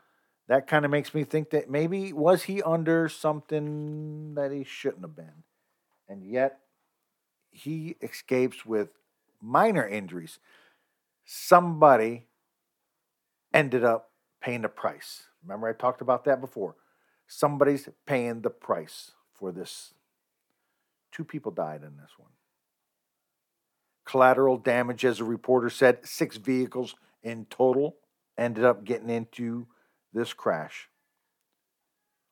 that 0.47 0.67
kind 0.67 0.87
of 0.87 0.91
makes 0.91 1.13
me 1.13 1.25
think 1.25 1.51
that 1.51 1.69
maybe 1.69 2.15
was 2.15 2.45
he 2.45 2.63
under 2.63 3.07
something 3.11 4.35
that 4.35 4.51
he 4.51 4.65
shouldn't 4.65 5.03
have 5.03 5.15
been. 5.15 5.45
And 6.09 6.25
yet 6.25 6.61
he 7.51 7.97
escapes 8.01 8.65
with 8.65 8.89
minor 9.43 9.87
injuries. 9.87 10.39
Somebody 11.27 12.29
ended 13.53 13.85
up 13.85 14.09
paying 14.49 14.63
the 14.63 14.69
price. 14.71 15.25
Remember, 15.43 15.69
I 15.69 15.75
talked 15.75 16.01
about 16.01 16.25
that 16.25 16.41
before. 16.41 16.75
Somebody's 17.27 17.87
paying 18.07 18.41
the 18.41 18.49
price 18.49 19.11
for 19.35 19.53
this. 19.53 19.93
Two 21.13 21.23
people 21.23 21.53
died 21.53 21.83
in 21.83 21.99
this 21.99 22.13
one. 22.17 22.31
Collateral 24.07 24.57
damage, 24.57 25.05
as 25.05 25.21
a 25.21 25.25
reporter 25.25 25.69
said, 25.69 25.99
six 26.07 26.39
vehicles 26.39 26.95
in 27.23 27.45
total 27.51 27.97
ended 28.39 28.65
up 28.65 28.85
getting 28.85 29.11
into 29.11 29.67
this 30.15 30.33
crash. 30.33 30.89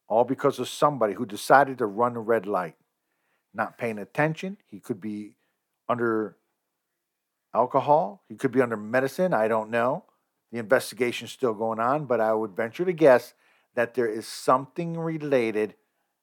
All 0.09 0.25
because 0.25 0.59
of 0.59 0.71
somebody 0.71 1.13
who 1.13 1.27
decided 1.27 1.77
to 1.77 1.87
run 1.87 2.17
a 2.17 2.21
red 2.21 2.47
light, 2.47 2.77
not 3.53 3.77
paying 3.77 3.99
attention. 3.99 4.57
He 4.67 4.81
could 4.81 5.03
be 5.03 5.37
under 5.87 6.39
alcohol, 7.53 8.23
he 8.27 8.37
could 8.37 8.53
be 8.53 8.63
under 8.63 8.79
medicine, 8.79 9.35
I 9.35 9.49
don't 9.49 9.69
know. 9.69 10.06
The 10.53 10.59
investigation's 10.59 11.33
still 11.33 11.55
going 11.55 11.81
on, 11.81 12.07
but 12.07 12.21
I 12.21 12.33
would 12.33 12.57
venture 12.57 12.85
to 12.85 12.93
guess 12.93 13.35
that 13.75 13.95
there 13.95 14.09
is 14.09 14.27
something 14.27 14.99
related 14.99 15.75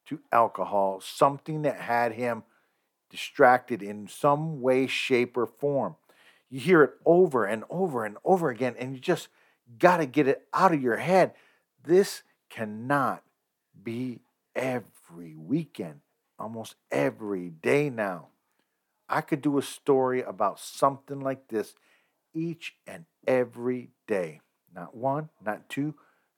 to 0.08 0.20
alcohol, 0.32 1.02
something 1.02 1.62
that 1.64 1.80
had 1.80 2.14
him 2.14 2.44
distracted 3.10 3.84
in 3.84 4.08
some 4.08 4.62
way, 4.62 4.88
shape, 4.88 5.38
or 5.38 5.46
form. 5.46 5.96
You 6.50 6.60
hear 6.60 6.84
it 6.84 6.94
over 7.06 7.46
and 7.46 7.64
over 7.70 8.06
and 8.06 8.18
over 8.24 8.50
again, 8.50 8.76
and 8.78 8.94
you 8.94 9.00
just 9.00 9.28
got 9.80 9.98
to 9.98 10.06
get 10.06 10.28
it 10.28 10.48
out 10.54 10.74
of 10.74 10.82
your 10.82 10.98
head. 10.98 11.34
This 11.84 12.24
cannot 12.50 13.24
be 13.84 14.22
every 14.56 15.36
weekend, 15.36 16.02
almost 16.40 16.76
every 16.92 17.50
day 17.50 17.90
now. 17.90 18.28
I 19.08 19.22
could 19.22 19.42
do 19.42 19.58
a 19.58 19.64
story 19.64 20.22
about 20.22 20.60
something 20.60 21.20
like 21.20 21.48
this 21.50 21.76
each 22.34 22.76
and 22.88 23.06
every 23.28 23.90
day. 24.08 24.42
Not 24.74 24.96
one, 24.96 25.30
not 25.44 25.70
two, 25.70 25.96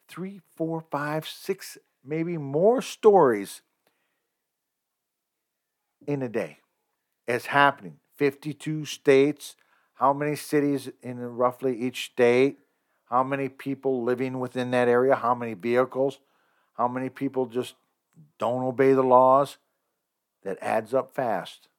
three, 0.08 0.42
four, 0.56 0.84
five, 0.92 1.28
six, 1.28 1.78
maybe 2.04 2.38
more 2.38 2.82
stories 2.82 3.62
in 6.06 6.22
a 6.22 6.30
day. 6.30 6.60
It's 7.28 7.48
happening. 7.48 8.00
52 8.18 8.86
states. 8.86 9.56
How 9.96 10.14
many 10.14 10.36
cities 10.36 10.90
in 11.02 11.20
roughly 11.20 11.78
each 11.78 12.06
state? 12.06 12.60
How 13.06 13.24
many 13.24 13.50
people 13.50 14.04
living 14.04 14.40
within 14.40 14.72
that 14.72 14.88
area? 14.88 15.16
How 15.16 15.36
many 15.36 15.54
vehicles? 15.54 16.20
How 16.74 16.88
many 16.88 17.10
people 17.10 17.46
just 17.46 17.76
don't 18.38 18.64
obey 18.64 18.94
the 18.94 19.04
laws? 19.04 19.58
That 20.44 20.58
adds 20.62 20.94
up 20.94 21.16
fast. 21.16 21.70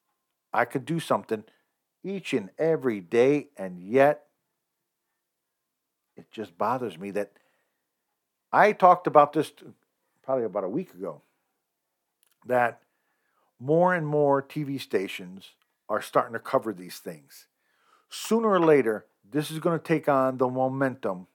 I 0.52 0.64
could 0.64 0.85
do 0.85 0.98
something 0.98 1.44
each 2.07 2.33
and 2.33 2.51
every 2.59 3.01
day, 3.01 3.49
and 3.57 3.81
yet 3.81 4.27
it 6.16 6.31
just 6.31 6.57
bothers 6.57 6.99
me 6.99 7.11
that 7.12 7.33
I 8.53 8.73
talked 8.73 9.07
about 9.07 9.33
this 9.33 9.53
probably 10.23 10.45
about 10.45 10.64
a 10.64 10.69
week 10.69 10.95
ago 10.95 11.23
that 12.47 12.81
more 13.59 13.95
and 13.95 14.07
more 14.07 14.42
TV 14.42 14.81
stations 14.81 15.51
are 15.88 16.01
starting 16.01 16.33
to 16.33 16.38
cover 16.38 16.73
these 16.73 16.99
things. 16.99 17.47
Sooner 18.09 18.49
or 18.49 18.61
later, 18.61 19.05
this 19.29 19.51
is 19.51 19.59
going 19.59 19.79
to 19.79 19.85
take 19.85 20.09
on 20.09 20.38
the 20.38 20.49
momentum 20.49 21.27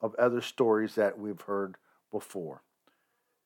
of 0.00 0.14
other 0.14 0.40
stories 0.40 0.94
that 0.94 1.18
we've 1.18 1.40
heard 1.42 1.76
before. 2.10 2.62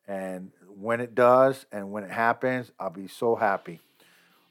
And 0.07 0.53
when 0.69 1.01
it 1.01 1.15
does 1.15 1.65
and 1.73 1.91
when 1.91 2.05
it 2.05 2.11
happens, 2.11 2.71
I'll 2.79 2.91
be 2.91 3.09
so 3.09 3.37
happy. 3.37 3.81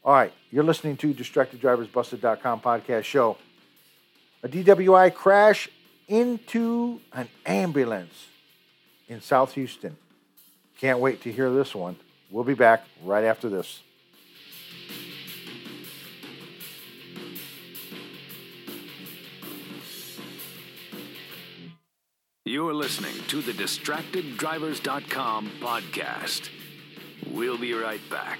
All 0.05 0.13
right, 0.13 0.33
you're 0.51 0.65
listening 0.65 0.97
to 0.97 1.13
DistractedDriversBusted.com 1.13 2.59
podcast 2.59 3.05
show. 3.05 3.37
A 4.43 4.49
DWI 4.49 5.13
crash 5.13 5.69
into 6.09 6.99
an 7.13 7.29
ambulance 7.45 8.27
in 9.07 9.21
South 9.21 9.53
Houston. 9.53 9.95
Can't 10.77 10.99
wait 10.99 11.21
to 11.21 11.31
hear 11.31 11.49
this 11.49 11.73
one. 11.73 11.95
We'll 12.29 12.43
be 12.43 12.53
back 12.53 12.83
right 13.05 13.23
after 13.23 13.47
this. 13.47 13.79
You're 22.43 22.73
listening 22.73 23.15
to 23.27 23.41
the 23.41 23.53
DistractedDrivers.com 23.53 25.51
podcast. 25.61 26.49
We'll 27.31 27.57
be 27.57 27.73
right 27.73 28.01
back. 28.09 28.39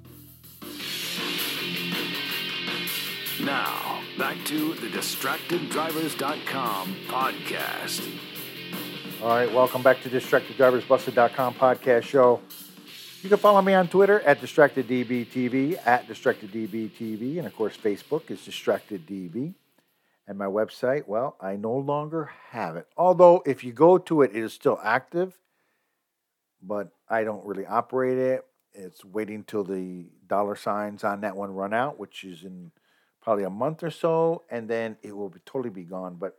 Now, 3.45 4.01
back 4.19 4.37
to 4.45 4.75
the 4.75 4.87
DistractedDrivers.com 4.87 6.95
podcast. 7.07 8.07
All 9.19 9.29
right, 9.29 9.51
welcome 9.51 9.81
back 9.81 10.03
to 10.03 10.09
DistractedDriversBusted.com 10.09 11.55
podcast 11.55 12.03
show. 12.03 12.39
You 13.23 13.29
can 13.29 13.39
follow 13.39 13.63
me 13.63 13.73
on 13.73 13.87
Twitter 13.87 14.19
at 14.21 14.41
DistractedDBTV, 14.41 15.87
at 15.87 16.07
DistractedDBTV, 16.07 17.39
and 17.39 17.47
of 17.47 17.55
course, 17.55 17.75
Facebook 17.75 18.29
is 18.29 18.41
DistractedDB. 18.41 19.55
And 20.27 20.37
my 20.37 20.45
website, 20.45 21.07
well, 21.07 21.35
I 21.41 21.55
no 21.55 21.75
longer 21.75 22.29
have 22.51 22.75
it. 22.75 22.87
Although, 22.95 23.41
if 23.47 23.63
you 23.63 23.73
go 23.73 23.97
to 23.97 24.21
it, 24.21 24.35
it 24.35 24.43
is 24.43 24.53
still 24.53 24.79
active, 24.83 25.39
but 26.61 26.91
I 27.09 27.23
don't 27.23 27.43
really 27.43 27.65
operate 27.65 28.19
it. 28.19 28.45
It's 28.73 29.03
waiting 29.03 29.43
till 29.43 29.63
the 29.63 30.05
dollar 30.27 30.55
signs 30.55 31.03
on 31.03 31.21
that 31.21 31.35
one 31.35 31.55
run 31.55 31.73
out, 31.73 31.99
which 31.99 32.23
is 32.23 32.43
in 32.43 32.71
probably 33.21 33.43
a 33.43 33.49
month 33.49 33.83
or 33.83 33.91
so, 33.91 34.43
and 34.49 34.67
then 34.67 34.97
it 35.01 35.15
will 35.15 35.29
be, 35.29 35.39
totally 35.45 35.69
be 35.69 35.83
gone. 35.83 36.15
But 36.15 36.37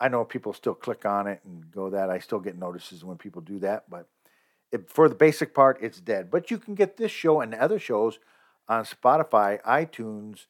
I 0.00 0.08
know 0.08 0.24
people 0.24 0.52
still 0.52 0.74
click 0.74 1.04
on 1.04 1.26
it 1.26 1.40
and 1.44 1.70
go 1.70 1.90
that. 1.90 2.10
I 2.10 2.18
still 2.18 2.40
get 2.40 2.56
notices 2.56 3.04
when 3.04 3.18
people 3.18 3.42
do 3.42 3.58
that, 3.60 3.88
but 3.88 4.08
it, 4.70 4.90
for 4.90 5.08
the 5.08 5.14
basic 5.14 5.54
part, 5.54 5.78
it's 5.80 6.00
dead. 6.00 6.30
But 6.30 6.50
you 6.50 6.58
can 6.58 6.74
get 6.74 6.96
this 6.96 7.12
show 7.12 7.40
and 7.40 7.54
other 7.54 7.78
shows 7.78 8.18
on 8.68 8.84
Spotify, 8.84 9.62
iTunes, 9.62 10.46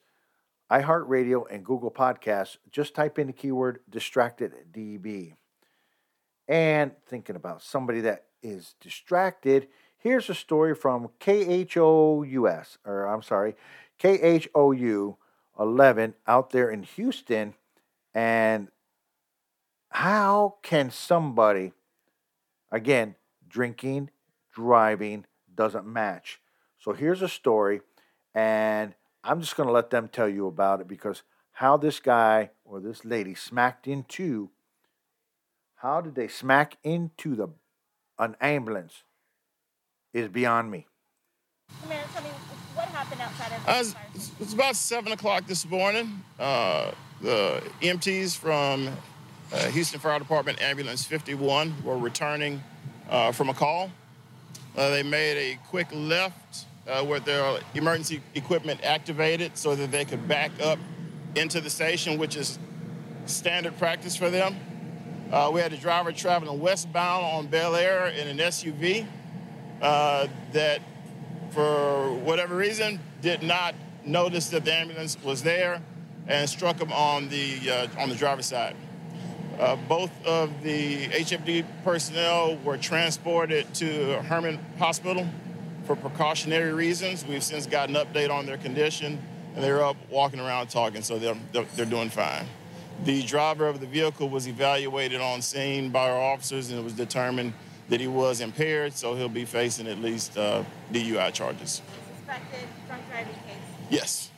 iHeartRadio, 0.71 1.43
and 1.51 1.65
Google 1.65 1.91
Podcasts. 1.91 2.57
Just 2.71 2.95
type 2.95 3.19
in 3.19 3.27
the 3.27 3.33
keyword 3.33 3.81
distracted 3.89 4.53
DB. 4.71 5.33
And 6.47 6.91
thinking 7.05 7.35
about 7.35 7.61
somebody 7.61 8.01
that 8.01 8.25
is 8.41 8.75
distracted, 8.81 9.67
here's 9.97 10.29
a 10.29 10.35
story 10.35 10.75
from 10.75 11.09
KHOUS, 11.19 12.77
or 12.85 13.05
I'm 13.07 13.21
sorry, 13.21 13.55
KHOU 13.99 15.15
11 15.59 16.15
out 16.27 16.51
there 16.51 16.69
in 16.69 16.83
Houston. 16.83 17.53
And 18.13 18.69
how 19.89 20.55
can 20.61 20.91
somebody, 20.91 21.73
again, 22.71 23.15
drinking, 23.47 24.09
driving 24.53 25.25
doesn't 25.53 25.85
match? 25.85 26.39
So 26.79 26.93
here's 26.93 27.21
a 27.21 27.29
story, 27.29 27.81
and 28.35 28.93
I'm 29.23 29.39
just 29.39 29.55
going 29.55 29.67
to 29.67 29.73
let 29.73 29.89
them 29.89 30.09
tell 30.09 30.27
you 30.27 30.47
about 30.47 30.81
it 30.81 30.87
because 30.87 31.23
how 31.53 31.77
this 31.77 31.99
guy 31.99 32.49
or 32.65 32.79
this 32.79 33.05
lady 33.05 33.35
smacked 33.35 33.87
into, 33.87 34.49
how 35.75 36.01
did 36.01 36.15
they 36.15 36.27
smack 36.27 36.77
into 36.83 37.35
the 37.35 37.47
an 38.19 38.35
ambulance 38.39 39.03
is 40.13 40.29
beyond 40.29 40.71
me. 40.71 40.87
Commander, 41.81 42.07
tell 42.13 42.23
me 42.23 42.29
happened 43.15 43.39
outside 43.67 43.91
of 43.91 43.95
Uh, 43.95 44.29
it's, 44.39 44.53
about 44.53 44.75
seven 44.75 45.11
o'clock 45.11 45.45
this 45.45 45.65
morning. 45.69 46.21
Uh, 46.39 46.91
the 47.21 47.63
EMTs 47.81 48.35
from 48.35 48.89
uh, 49.53 49.57
Houston 49.69 49.99
Fire 49.99 50.19
Department 50.19 50.61
Ambulance 50.61 51.05
51 51.05 51.83
were 51.83 51.97
returning 51.97 52.61
uh, 53.09 53.31
from 53.31 53.49
a 53.49 53.53
call. 53.53 53.91
Uh, 54.75 54.89
they 54.89 55.03
made 55.03 55.37
a 55.37 55.59
quick 55.69 55.87
left 55.93 56.65
uh, 56.87 57.05
with 57.07 57.23
their 57.25 57.59
emergency 57.75 58.21
equipment 58.35 58.83
activated 58.83 59.57
so 59.57 59.75
that 59.75 59.91
they 59.91 60.03
could 60.03 60.27
back 60.27 60.51
up 60.61 60.79
into 61.35 61.61
the 61.61 61.69
station, 61.69 62.17
which 62.17 62.35
is 62.35 62.57
standard 63.25 63.77
practice 63.77 64.15
for 64.15 64.29
them. 64.29 64.55
Uh, 65.31 65.49
we 65.51 65.61
had 65.61 65.73
a 65.73 65.77
driver 65.77 66.11
traveling 66.11 66.59
westbound 66.59 67.25
on 67.25 67.47
Bellaire 67.47 68.07
in 68.15 68.27
an 68.27 68.37
SUV 68.37 69.07
uh, 69.81 70.27
that, 70.51 70.81
for 71.53 72.13
whatever 72.19 72.55
reason, 72.55 72.99
did 73.21 73.43
not 73.43 73.75
notice 74.05 74.49
that 74.49 74.65
the 74.65 74.73
ambulance 74.73 75.17
was 75.23 75.43
there 75.43 75.81
and 76.27 76.49
struck 76.49 76.79
him 76.79 76.91
on 76.91 77.29
the 77.29 77.69
uh, 77.69 78.01
on 78.01 78.09
the 78.09 78.15
driver's 78.15 78.45
side. 78.45 78.75
Uh, 79.59 79.75
both 79.87 80.11
of 80.25 80.63
the 80.63 81.07
HFD 81.09 81.63
personnel 81.83 82.57
were 82.63 82.77
transported 82.77 83.71
to 83.75 84.21
Hermann 84.23 84.59
Hospital 84.79 85.27
for 85.85 85.95
precautionary 85.95 86.73
reasons. 86.73 87.25
We've 87.25 87.43
since 87.43 87.67
got 87.67 87.89
an 87.89 87.95
update 87.95 88.31
on 88.31 88.47
their 88.47 88.57
condition, 88.57 89.21
and 89.53 89.63
they're 89.63 89.83
up 89.83 89.97
walking 90.09 90.39
around 90.39 90.67
talking, 90.67 91.03
so 91.03 91.19
they're, 91.19 91.37
they're 91.75 91.85
doing 91.85 92.09
fine. 92.09 92.45
The 93.03 93.21
driver 93.23 93.67
of 93.67 93.79
the 93.79 93.85
vehicle 93.85 94.27
was 94.29 94.47
evaluated 94.47 95.21
on 95.21 95.41
scene 95.41 95.89
by 95.89 96.09
our 96.09 96.19
officers, 96.19 96.71
and 96.71 96.79
it 96.79 96.83
was 96.83 96.93
determined 96.93 97.53
that 97.89 97.99
he 97.99 98.07
was 98.07 98.41
impaired, 98.41 98.93
so 98.93 99.15
he'll 99.15 99.29
be 99.29 99.45
facing 99.45 99.87
at 99.87 99.99
least 99.99 100.37
uh, 100.37 100.63
DUI 100.91 101.33
charges. 101.33 101.81
suspected 102.15 102.67
drunk 102.87 103.03
driving 103.09 103.33
case? 103.33 103.89
Yes. 103.89 104.31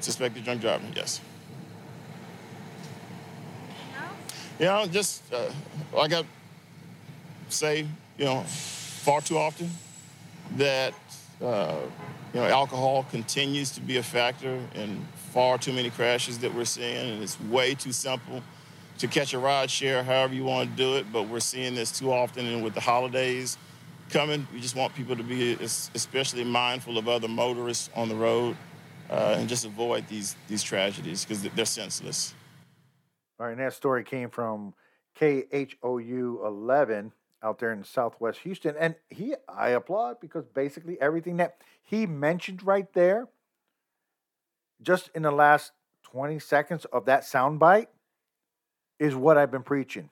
Suspected 0.00 0.44
drunk 0.44 0.60
driving, 0.60 0.92
yes. 0.94 1.20
You 4.58 4.66
know, 4.66 4.86
just 4.86 5.22
uh, 5.32 5.50
like 5.92 6.12
I 6.14 6.22
say, 7.50 7.86
you 8.16 8.24
know, 8.24 8.42
far 8.42 9.20
too 9.20 9.36
often 9.36 9.70
that 10.56 10.94
uh, 11.42 11.76
you 12.32 12.40
know 12.40 12.46
alcohol 12.46 13.06
continues 13.10 13.70
to 13.72 13.80
be 13.80 13.98
a 13.98 14.02
factor 14.02 14.58
in 14.74 15.04
far 15.32 15.58
too 15.58 15.72
many 15.74 15.90
crashes 15.90 16.38
that 16.38 16.54
we're 16.54 16.64
seeing, 16.64 16.96
and 16.96 17.22
it's 17.22 17.38
way 17.42 17.74
too 17.74 17.92
simple 17.92 18.42
to 18.98 19.08
catch 19.08 19.34
a 19.34 19.38
ride 19.38 19.70
share, 19.70 20.02
however 20.02 20.34
you 20.34 20.44
want 20.44 20.70
to 20.70 20.76
do 20.76 20.96
it. 20.96 21.12
But 21.12 21.28
we're 21.28 21.40
seeing 21.40 21.74
this 21.74 21.96
too 21.96 22.12
often, 22.12 22.46
and 22.46 22.62
with 22.62 22.74
the 22.74 22.80
holidays 22.80 23.58
coming, 24.10 24.46
we 24.52 24.60
just 24.60 24.76
want 24.76 24.94
people 24.94 25.16
to 25.16 25.22
be 25.22 25.54
especially 25.54 26.44
mindful 26.44 26.98
of 26.98 27.08
other 27.08 27.28
motorists 27.28 27.90
on 27.94 28.08
the 28.08 28.14
road 28.14 28.56
uh, 29.10 29.36
and 29.38 29.48
just 29.48 29.64
avoid 29.64 30.06
these 30.08 30.36
these 30.48 30.62
tragedies 30.62 31.24
because 31.24 31.42
they're 31.42 31.64
senseless. 31.64 32.34
All 33.38 33.46
right, 33.46 33.52
and 33.52 33.60
that 33.60 33.74
story 33.74 34.02
came 34.02 34.30
from 34.30 34.74
KHOU 35.20 36.46
11 36.46 37.12
out 37.42 37.58
there 37.58 37.72
in 37.72 37.84
Southwest 37.84 38.40
Houston. 38.40 38.74
And 38.78 38.96
he, 39.08 39.34
I 39.48 39.70
applaud 39.70 40.20
because 40.20 40.46
basically 40.46 41.00
everything 41.00 41.36
that 41.36 41.56
he 41.82 42.06
mentioned 42.06 42.62
right 42.62 42.92
there, 42.92 43.28
just 44.82 45.10
in 45.14 45.22
the 45.22 45.30
last 45.30 45.72
20 46.04 46.38
seconds 46.38 46.84
of 46.86 47.04
that 47.06 47.22
soundbite, 47.22 47.86
is 48.98 49.14
what 49.14 49.36
I've 49.36 49.50
been 49.50 49.62
preaching. 49.62 50.10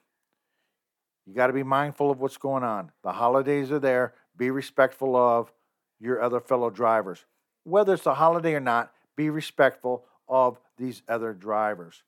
You 1.25 1.33
got 1.33 1.47
to 1.47 1.53
be 1.53 1.63
mindful 1.63 2.11
of 2.11 2.19
what's 2.19 2.37
going 2.37 2.63
on. 2.63 2.91
The 3.03 3.11
holidays 3.11 3.71
are 3.71 3.79
there. 3.79 4.13
Be 4.37 4.51
respectful 4.51 5.15
of 5.15 5.51
your 5.99 6.21
other 6.21 6.39
fellow 6.39 6.69
drivers. 6.69 7.25
Whether 7.63 7.93
it's 7.95 8.05
a 8.05 8.13
holiday 8.13 8.53
or 8.53 8.59
not, 8.59 8.91
be 9.15 9.29
respectful 9.29 10.05
of 10.27 10.59
these 10.77 11.01
other 11.07 11.33
drivers. 11.33 12.03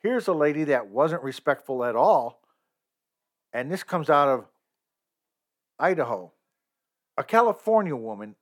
Here's 0.00 0.28
a 0.28 0.32
lady 0.32 0.64
that 0.64 0.88
wasn't 0.88 1.22
respectful 1.22 1.84
at 1.84 1.96
all, 1.96 2.40
and 3.52 3.70
this 3.70 3.82
comes 3.82 4.08
out 4.08 4.28
of 4.28 4.44
Idaho. 5.78 6.32
A 7.16 7.24
California 7.24 7.96
woman, 7.96 8.36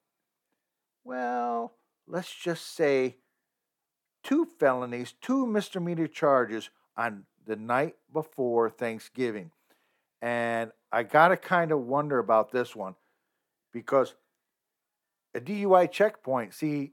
well, 1.03 1.73
let's 2.07 2.33
just 2.33 2.75
say 2.75 3.17
two 4.23 4.49
felonies, 4.59 5.15
two 5.21 5.47
misdemeanor 5.47 6.09
charges 6.09 6.69
on 6.97 7.25
the 7.47 7.57
night 7.57 7.97
before 8.13 8.69
Thanksgiving. 8.69 9.51
And 10.21 10.73
I 10.91 11.03
got 11.03 11.29
to 11.29 11.37
kind 11.37 11.73
of 11.73 11.81
wonder 11.81 12.19
about 12.19 12.51
this 12.51 12.75
one 12.75 12.95
because 13.73 14.15
a 15.35 15.41
DUI 15.41 15.91
checkpoint, 15.91 16.55
see, 16.55 16.93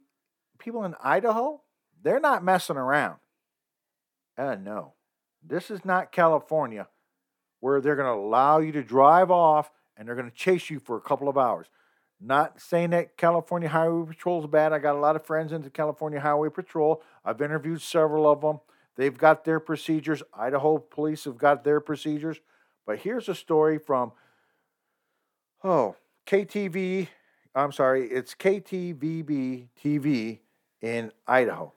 people 0.60 0.84
in 0.84 0.96
Idaho, 1.04 1.62
they're 2.02 2.20
not 2.20 2.44
messing 2.44 2.78
around. 2.78 3.18
Uh, 4.38 4.56
no, 4.56 4.94
this 5.46 5.72
is 5.72 5.86
not 5.86 6.12
California 6.12 6.88
where 7.60 7.80
they're 7.80 7.96
going 7.96 8.08
to 8.08 8.22
allow 8.22 8.60
you 8.60 8.72
to 8.74 8.84
drive 8.84 9.32
off 9.32 9.72
and 9.96 10.08
they're 10.08 10.16
going 10.16 10.30
to 10.30 10.36
chase 10.36 10.70
you 10.70 10.80
for 10.80 10.98
a 10.98 11.02
couple 11.02 11.30
of 11.30 11.38
hours. 11.38 11.68
Not 12.20 12.60
saying 12.60 12.90
that 12.90 13.18
California 13.18 13.70
Highway 13.70 14.06
Patrol 14.08 14.42
is 14.42 14.48
bad. 14.48 14.74
I 14.74 14.80
got 14.80 14.96
a 14.96 15.00
lot 15.00 15.16
of 15.16 15.26
friends 15.26 15.52
into 15.52 15.70
California 15.70 16.20
Highway 16.20 16.50
Patrol. 16.50 17.02
I've 17.24 17.42
interviewed 17.42 17.82
several 17.82 18.30
of 18.30 18.42
them. 18.42 18.60
They've 18.96 19.18
got 19.18 19.44
their 19.44 19.60
procedures. 19.60 20.22
Idaho 20.34 20.78
police 20.78 21.26
have 21.26 21.38
got 21.38 21.64
their 21.64 21.80
procedures. 21.80 22.40
But 22.86 23.00
here's 23.00 23.30
a 23.30 23.36
story 23.36 23.78
from, 23.78 24.12
oh, 25.64 25.96
KTV. 26.28 27.08
I'm 27.56 27.72
sorry, 27.72 28.08
it's 28.08 28.36
KTVB 28.36 29.68
TV 29.82 30.40
in 30.82 31.12
Idaho. 31.28 31.74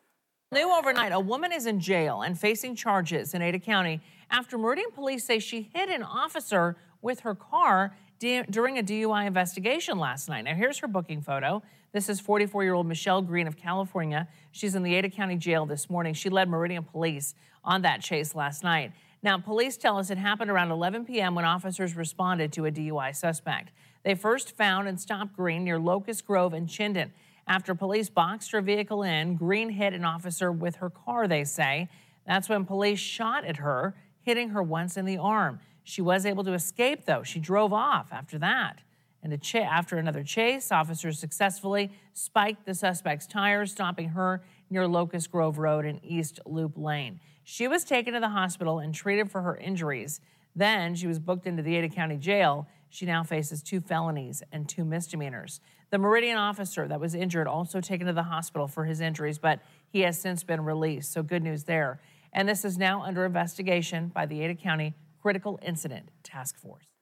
New 0.52 0.72
overnight, 0.72 1.12
a 1.12 1.20
woman 1.20 1.52
is 1.52 1.66
in 1.66 1.81
jail 1.81 2.22
and 2.22 2.38
facing 2.38 2.76
charges 2.76 3.35
in 3.35 3.42
Ada 3.42 3.59
County 3.59 4.00
after 4.31 4.57
Meridian 4.57 4.90
police 4.90 5.24
say 5.24 5.38
she 5.38 5.70
hit 5.74 5.88
an 5.88 6.02
officer 6.02 6.76
with 7.02 7.20
her 7.20 7.35
car 7.35 7.96
during 8.18 8.79
a 8.79 8.83
DUI 8.83 9.26
investigation 9.26 9.98
last 9.98 10.29
night. 10.29 10.42
Now, 10.42 10.55
here's 10.55 10.79
her 10.79 10.88
booking 10.88 11.20
photo. 11.20 11.62
This 11.92 12.09
is 12.09 12.20
44 12.20 12.64
year 12.64 12.75
old 12.75 12.87
Michelle 12.87 13.22
Green 13.22 13.46
of 13.46 13.57
California. 13.57 14.29
She's 14.53 14.75
in 14.75 14.83
the 14.83 14.94
Ada 14.94 15.11
County 15.11 15.37
Jail 15.37 15.66
this 15.66 15.88
morning. 15.88 16.14
She 16.14 16.29
led 16.29 16.49
Meridian 16.49 16.85
Police 16.85 17.35
on 17.64 17.83
that 17.83 18.01
chase 18.03 18.35
last 18.35 18.62
night. 18.62 18.92
Now, 19.22 19.38
police 19.38 19.77
tell 19.77 19.99
us 19.99 20.11
it 20.11 20.18
happened 20.18 20.51
around 20.51 20.70
11 20.70 21.05
p.m. 21.07 21.35
when 21.35 21.44
officers 21.44 21.96
responded 21.96 22.53
to 22.53 22.66
a 22.66 22.70
DUI 22.70 23.14
suspect. 23.16 23.72
They 24.05 24.14
first 24.14 24.57
found 24.57 24.87
and 24.88 25.01
stopped 25.01 25.35
Green 25.35 25.64
near 25.64 25.79
Locust 25.79 26.27
Grove 26.27 26.53
and 26.53 26.68
Chinden. 26.68 27.11
After 27.49 27.75
police 27.75 28.09
boxed 28.09 28.53
her 28.53 28.61
vehicle 28.61 29.03
in, 29.03 29.37
Green 29.37 29.70
hit 29.70 29.94
an 29.94 30.05
officer 30.05 30.53
with 30.53 30.77
her 30.77 30.90
car, 30.90 31.27
they 31.27 31.44
say. 31.44 31.88
That's 32.27 32.49
when 32.49 32.64
police 32.64 32.99
shot 32.99 33.44
at 33.44 33.57
her, 33.59 33.94
hitting 34.22 34.51
her 34.51 34.62
once 34.62 34.96
in 34.96 35.07
the 35.07 35.18
arm. 35.18 35.61
She 35.83 36.03
was 36.03 36.27
able 36.27 36.44
to 36.44 36.53
escape, 36.53 37.05
though. 37.05 37.22
She 37.22 37.38
drove 37.38 37.72
off 37.72 38.09
after 38.12 38.38
that. 38.38 38.81
And 39.22 39.40
ch- 39.42 39.57
after 39.57 39.98
another 39.98 40.22
chase, 40.22 40.70
officers 40.70 41.18
successfully 41.18 41.90
spiked 42.12 42.64
the 42.64 42.74
suspect's 42.74 43.26
tires, 43.26 43.72
stopping 43.72 44.11
her 44.11 44.42
near 44.70 44.87
Locust 44.87 45.31
Grove 45.31 45.59
Road 45.59 45.85
and 45.85 46.00
East 46.05 46.40
Loop 46.46 46.76
Lane. 46.76 47.20
She 47.44 47.68
was 47.68 47.85
taken 47.85 48.14
to 48.14 48.20
the 48.20 48.31
hospital 48.31 48.79
and 48.79 48.94
treated 48.94 49.31
for 49.31 49.42
her 49.42 49.57
injuries. 49.57 50.20
Then 50.55 50.94
she 50.94 51.07
was 51.07 51.18
booked 51.18 51.46
into 51.46 51.62
the 51.62 51.76
Ada 51.76 51.88
County 51.88 52.16
Jail. 52.16 52.66
She 52.88 53.07
now 53.07 53.22
faces 53.22 53.62
two 53.62 53.81
felonies 53.81 54.42
and 54.52 54.68
two 54.68 54.85
misdemeanors. 54.85 55.61
The 55.90 55.98
Meridian 55.98 56.38
officer 56.38 56.88
that 56.88 56.98
was 56.98 57.14
injured 57.14 57.46
also 57.46 57.81
taken 57.81 58.07
to 58.07 58.12
the 58.12 58.24
hospital 58.24 58.66
for 58.66 58.85
his 58.85 59.00
injuries, 59.00 59.38
but 59.38 59.61
he 59.88 60.00
has 60.00 60.20
since 60.20 60.42
been 60.42 60.64
released. 60.64 61.12
So 61.12 61.22
good 61.22 61.42
news 61.42 61.64
there. 61.64 62.00
And 62.33 62.48
this 62.48 62.64
is 62.64 62.76
now 62.76 63.02
under 63.02 63.24
investigation 63.24 64.09
by 64.09 64.26
the 64.26 64.42
Ada 64.42 64.57
County 64.57 64.94
Critical 65.22 65.59
Incident 65.62 66.11
Task 66.22 66.59
Force. 66.59 66.96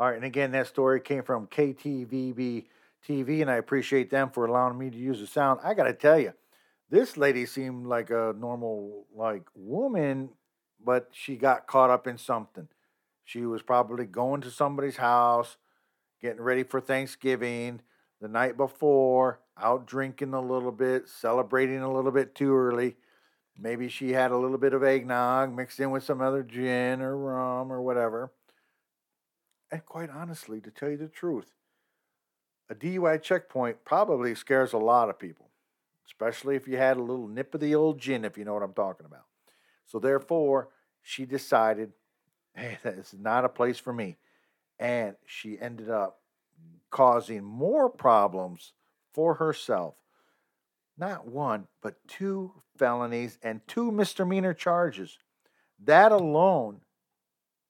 All 0.00 0.06
right, 0.06 0.14
and 0.14 0.24
again, 0.24 0.52
that 0.52 0.68
story 0.68 1.00
came 1.00 1.24
from 1.24 1.48
KTVB 1.48 2.66
TV, 3.06 3.42
and 3.42 3.50
I 3.50 3.56
appreciate 3.56 4.10
them 4.10 4.30
for 4.30 4.46
allowing 4.46 4.78
me 4.78 4.90
to 4.90 4.96
use 4.96 5.18
the 5.18 5.26
sound. 5.26 5.58
I 5.64 5.74
got 5.74 5.84
to 5.84 5.92
tell 5.92 6.20
you, 6.20 6.34
this 6.88 7.16
lady 7.16 7.46
seemed 7.46 7.86
like 7.86 8.10
a 8.10 8.32
normal 8.38 9.06
like 9.12 9.42
woman, 9.56 10.30
but 10.84 11.08
she 11.12 11.34
got 11.34 11.66
caught 11.66 11.90
up 11.90 12.06
in 12.06 12.16
something. 12.16 12.68
She 13.24 13.44
was 13.44 13.60
probably 13.60 14.06
going 14.06 14.40
to 14.42 14.52
somebody's 14.52 14.98
house, 14.98 15.56
getting 16.22 16.42
ready 16.42 16.62
for 16.62 16.80
Thanksgiving 16.80 17.80
the 18.20 18.28
night 18.28 18.56
before, 18.56 19.40
out 19.60 19.84
drinking 19.86 20.32
a 20.32 20.40
little 20.40 20.72
bit, 20.72 21.08
celebrating 21.08 21.80
a 21.80 21.92
little 21.92 22.12
bit 22.12 22.36
too 22.36 22.54
early. 22.54 22.96
Maybe 23.58 23.88
she 23.88 24.12
had 24.12 24.30
a 24.30 24.36
little 24.36 24.58
bit 24.58 24.74
of 24.74 24.84
eggnog 24.84 25.54
mixed 25.54 25.80
in 25.80 25.90
with 25.90 26.04
some 26.04 26.20
other 26.20 26.44
gin 26.44 27.02
or 27.02 27.16
rum 27.16 27.72
or 27.72 27.82
whatever. 27.82 28.30
And 29.70 29.84
quite 29.84 30.10
honestly, 30.10 30.60
to 30.60 30.70
tell 30.70 30.90
you 30.90 30.96
the 30.96 31.08
truth, 31.08 31.52
a 32.70 32.74
DUI 32.74 33.22
checkpoint 33.22 33.84
probably 33.84 34.34
scares 34.34 34.72
a 34.72 34.78
lot 34.78 35.08
of 35.08 35.18
people 35.18 35.48
especially 36.08 36.56
if 36.56 36.66
you 36.66 36.76
had 36.76 36.96
a 36.96 37.02
little 37.02 37.28
nip 37.28 37.54
of 37.54 37.60
the 37.60 37.74
old 37.74 38.00
gin, 38.00 38.24
if 38.24 38.38
you 38.38 38.44
know 38.44 38.54
what 38.54 38.62
I'm 38.62 38.72
talking 38.72 39.06
about. 39.06 39.26
So 39.86 39.98
therefore, 39.98 40.68
she 41.02 41.26
decided, 41.26 41.92
hey, 42.54 42.78
that 42.82 42.94
is 42.94 43.14
not 43.18 43.44
a 43.44 43.48
place 43.48 43.78
for 43.78 43.92
me. 43.92 44.16
And 44.78 45.16
she 45.26 45.58
ended 45.60 45.90
up 45.90 46.20
causing 46.90 47.44
more 47.44 47.90
problems 47.90 48.72
for 49.12 49.34
herself. 49.34 49.94
Not 50.96 51.28
one, 51.28 51.68
but 51.82 51.96
two 52.08 52.52
felonies 52.76 53.38
and 53.42 53.60
two 53.68 53.92
misdemeanor 53.92 54.54
charges. 54.54 55.18
That 55.84 56.10
alone 56.10 56.80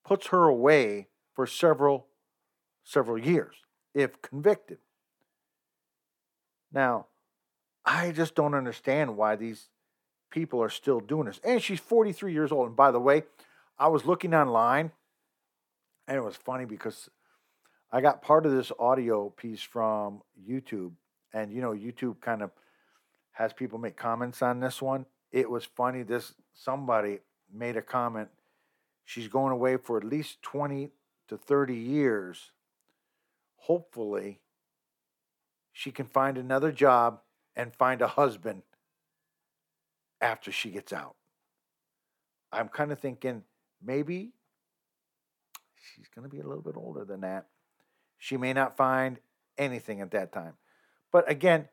puts 0.05 0.29
her 0.29 0.45
away 0.45 1.09
for 1.39 1.47
several 1.47 2.09
several 2.83 3.17
years 3.17 3.55
if 3.95 4.21
convicted. 4.23 4.79
Now, 6.73 7.07
I 7.85 8.11
just 8.11 8.35
don't 8.35 8.55
understand 8.55 9.17
why 9.17 9.37
these 9.37 9.69
people 10.33 10.61
are 10.61 10.69
still 10.69 10.99
doing 10.99 11.27
this. 11.27 11.41
And 11.45 11.63
she's 11.63 11.79
43 11.79 12.33
years 12.33 12.51
old. 12.51 12.67
And 12.67 12.77
by 12.77 12.91
the 12.91 12.99
way, 12.99 13.23
I 13.79 13.87
was 13.87 14.05
looking 14.05 14.35
online 14.35 14.91
and 16.09 16.17
it 16.17 16.25
was 16.25 16.35
funny 16.35 16.65
because 16.65 17.09
I 17.93 18.01
got 18.01 18.21
part 18.21 18.45
of 18.45 18.51
this 18.51 18.73
audio 18.77 19.29
piece 19.31 19.63
from 19.63 20.23
YouTube. 20.45 20.91
And 21.33 21.53
you 21.53 21.61
know, 21.61 21.71
YouTube 21.71 22.21
kind 22.21 22.43
of 22.43 22.51
has 23.31 23.53
people 23.53 23.79
make 23.79 23.97
comments 23.97 24.43
on 24.43 24.59
this 24.59 24.83
one. 24.83 25.07
It 25.31 25.49
was 25.49 25.65
funny. 25.65 26.03
This 26.03 26.35
somebody 26.53 27.21
made 27.55 27.77
a 27.77 27.83
comment. 27.83 28.29
She's 29.05 29.29
going 29.29 29.53
away 29.53 29.77
for 29.77 29.99
at 29.99 30.03
least 30.03 30.43
20 30.43 30.91
to 31.29 31.37
30 31.37 31.75
years. 31.75 32.51
Hopefully, 33.57 34.41
she 35.73 35.91
can 35.91 36.07
find 36.07 36.37
another 36.37 36.73
job 36.73 37.21
and 37.55 37.75
find 37.75 38.03
a 38.03 38.09
husband 38.09 38.63
after 40.21 40.51
she 40.51 40.71
gets 40.71 40.93
out. 40.93 41.17
I'm 42.53 42.69
kind 42.69 42.93
of 42.93 42.99
thinking 42.99 43.45
maybe 43.85 44.33
she's 45.95 46.09
going 46.15 46.29
to 46.29 46.35
be 46.35 46.41
a 46.41 46.47
little 46.47 46.63
bit 46.63 46.77
older 46.77 47.05
than 47.05 47.21
that. 47.21 47.47
She 48.17 48.37
may 48.37 48.53
not 48.53 48.77
find 48.77 49.19
anything 49.57 50.01
at 50.01 50.11
that 50.13 50.33
time. 50.33 50.55
But 51.13 51.31
again, 51.31 51.69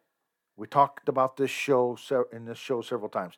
we 0.57 0.67
talked 0.67 1.09
about 1.09 1.37
this 1.37 1.51
show 1.51 1.97
in 2.31 2.45
this 2.45 2.57
show 2.57 2.81
several 2.81 3.09
times. 3.09 3.35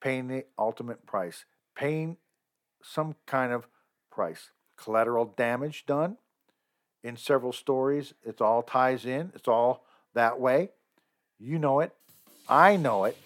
Paying 0.00 0.28
the 0.28 0.44
ultimate 0.58 1.06
price, 1.06 1.44
paying 1.74 2.18
some 2.82 3.16
kind 3.26 3.52
of 3.52 3.66
price. 4.10 4.50
Collateral 4.76 5.32
damage 5.36 5.86
done 5.86 6.16
in 7.02 7.16
several 7.16 7.52
stories. 7.52 8.14
It 8.24 8.40
all 8.40 8.62
ties 8.62 9.04
in. 9.04 9.32
It's 9.34 9.48
all 9.48 9.84
that 10.14 10.40
way. 10.40 10.70
You 11.38 11.58
know 11.58 11.80
it. 11.80 11.92
I 12.48 12.76
know 12.76 13.04
it. 13.04 13.16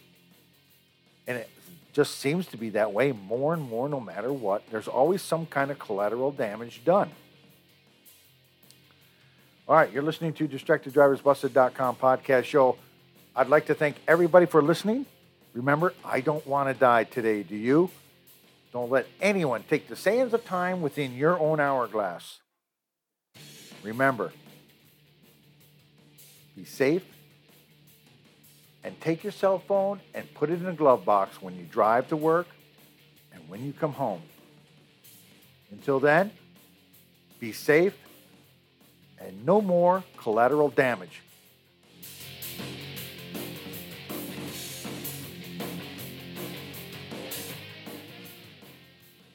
And 1.27 1.39
it 1.39 1.49
just 1.93 2.19
seems 2.19 2.47
to 2.49 2.57
be 2.57 2.71
that 2.71 2.93
way 2.93 3.13
more 3.13 3.55
and 3.55 3.63
more 3.63 3.89
no 3.89 4.01
matter 4.01 4.33
what. 4.33 4.63
There's 4.71 4.89
always 4.89 5.23
some 5.23 5.47
kind 5.47 5.71
of 5.71 5.79
collateral 5.79 6.33
damage 6.33 6.85
done. 6.85 7.11
All 9.69 9.75
right, 9.75 9.93
you're 9.93 10.03
listening 10.03 10.33
to 10.35 10.49
DistractedDriversBusted.com 10.49 11.97
podcast 11.97 12.45
show. 12.45 12.79
I'd 13.37 13.49
like 13.49 13.67
to 13.67 13.75
thank 13.75 13.97
everybody 14.09 14.47
for 14.47 14.63
listening. 14.63 15.05
Remember, 15.53 15.93
I 16.05 16.21
don't 16.21 16.47
want 16.47 16.69
to 16.69 16.75
die 16.75 17.05
today, 17.05 17.43
do 17.43 17.55
you? 17.55 17.91
Don't 18.73 18.91
let 18.91 19.07
anyone 19.21 19.65
take 19.69 19.89
the 19.89 19.97
sands 19.97 20.35
of 20.35 20.45
time 20.45 20.83
within 20.83 21.15
your 21.15 21.39
own 21.39 21.59
hourglass. 21.59 22.41
Remember, 23.83 24.33
be 26.57 26.65
safe 26.65 27.05
and 28.85 29.01
take 29.01 29.23
your 29.23 29.33
cell 29.33 29.59
phone 29.59 30.01
and 30.15 30.33
put 30.35 30.51
it 30.51 30.61
in 30.61 30.67
a 30.67 30.73
glove 30.73 31.05
box 31.05 31.41
when 31.41 31.57
you 31.57 31.65
drive 31.65 32.09
to 32.09 32.17
work 32.17 32.49
and 33.33 33.49
when 33.49 33.65
you 33.65 33.73
come 33.73 33.93
home. 33.93 34.23
Until 35.71 36.01
then, 36.01 36.31
be 37.39 37.53
safe 37.53 37.95
and 39.21 39.45
no 39.47 39.61
more 39.61 40.05
collateral 40.17 40.69
damage. 40.69 41.23